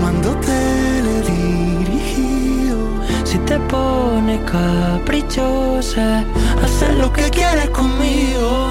Si 3.31 3.37
te 3.37 3.57
pones 3.59 4.41
caprichosa, 4.41 6.25
haces 6.61 6.95
lo 6.97 7.13
que 7.13 7.29
quieres 7.29 7.69
conmigo. 7.69 8.67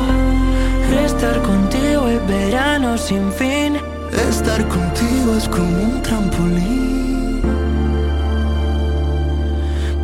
Estar 1.03 1.41
contigo 1.41 2.07
es 2.09 2.27
verano 2.27 2.99
sin 2.99 3.33
fin. 3.33 3.79
Estar 4.29 4.69
contigo 4.69 5.35
es 5.39 5.49
como 5.49 5.83
un 5.83 6.03
trampolín 6.03 7.41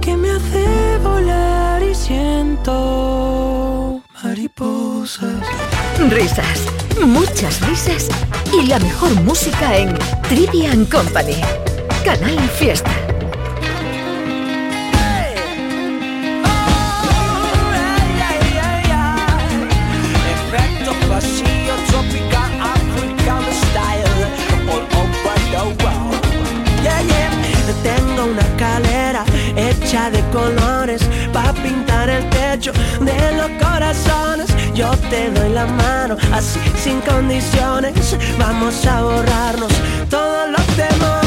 que 0.00 0.16
me 0.16 0.30
hace 0.30 0.96
volar 1.04 1.82
y 1.82 1.94
siento 1.94 4.00
mariposas. 4.24 5.44
Risas, 6.08 6.62
muchas 7.04 7.60
risas 7.68 8.08
y 8.54 8.68
la 8.68 8.78
mejor 8.78 9.14
música 9.20 9.76
en 9.76 9.94
Trivian 10.30 10.86
Company. 10.86 11.42
Canal 12.02 12.38
Fiesta. 12.58 13.15
Te 35.10 35.30
doy 35.30 35.50
la 35.50 35.66
mano, 35.66 36.16
así 36.32 36.60
sin 36.82 37.00
condiciones. 37.00 38.16
Vamos 38.38 38.86
a 38.86 39.02
borrarnos 39.02 39.72
todos 40.10 40.50
los 40.50 40.66
temores. 40.76 41.25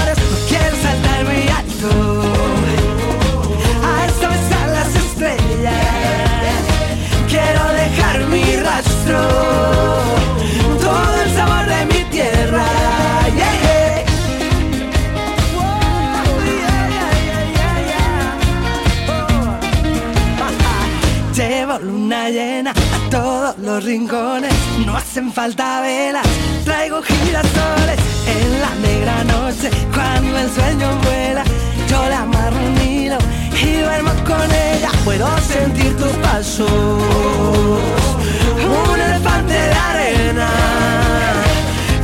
Rincones, 23.84 24.54
no 24.86 24.96
hacen 24.96 25.32
falta 25.32 25.82
velas, 25.82 26.28
traigo 26.66 27.02
girasoles 27.02 28.00
en 28.28 28.62
la 28.62 28.76
negra 28.88 29.24
noche, 29.24 29.70
cuando 29.94 30.38
el 30.38 30.50
sueño 30.50 30.88
vuela, 31.04 31.44
yo 31.90 32.08
le 32.08 32.14
amarro 32.14 32.58
un 32.58 32.82
hilo 32.82 33.18
y 33.62 33.82
duermo 33.82 34.12
con 34.26 34.52
ella, 34.52 34.90
puedo 35.06 35.28
sentir 35.40 35.96
tus 35.98 36.12
pasos, 36.18 36.70
un 38.64 39.00
elefante 39.00 39.54
de 39.54 39.74
arena, 39.74 40.50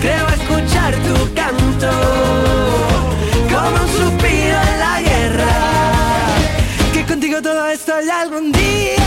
creo 0.02 0.28
escuchar 0.28 0.94
tu 0.96 1.34
canto, 1.34 1.92
como 3.50 3.82
un 3.84 3.90
suspiro 3.90 4.58
en 4.72 4.80
la 4.80 5.02
guerra, 5.02 5.54
que 6.94 7.06
contigo 7.06 7.42
todo 7.42 7.68
esto 7.68 7.94
ya 8.06 8.22
algún 8.22 8.52
día 8.52 9.05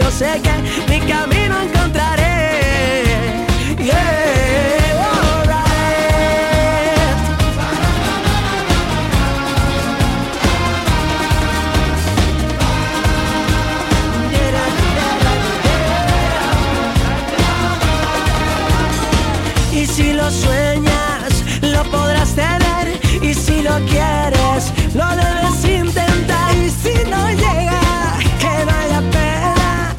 yo 0.00 0.10
sé 0.10 0.40
que 0.42 0.90
mi 0.90 1.00
camino 1.00 1.60
encontraré. 1.62 2.69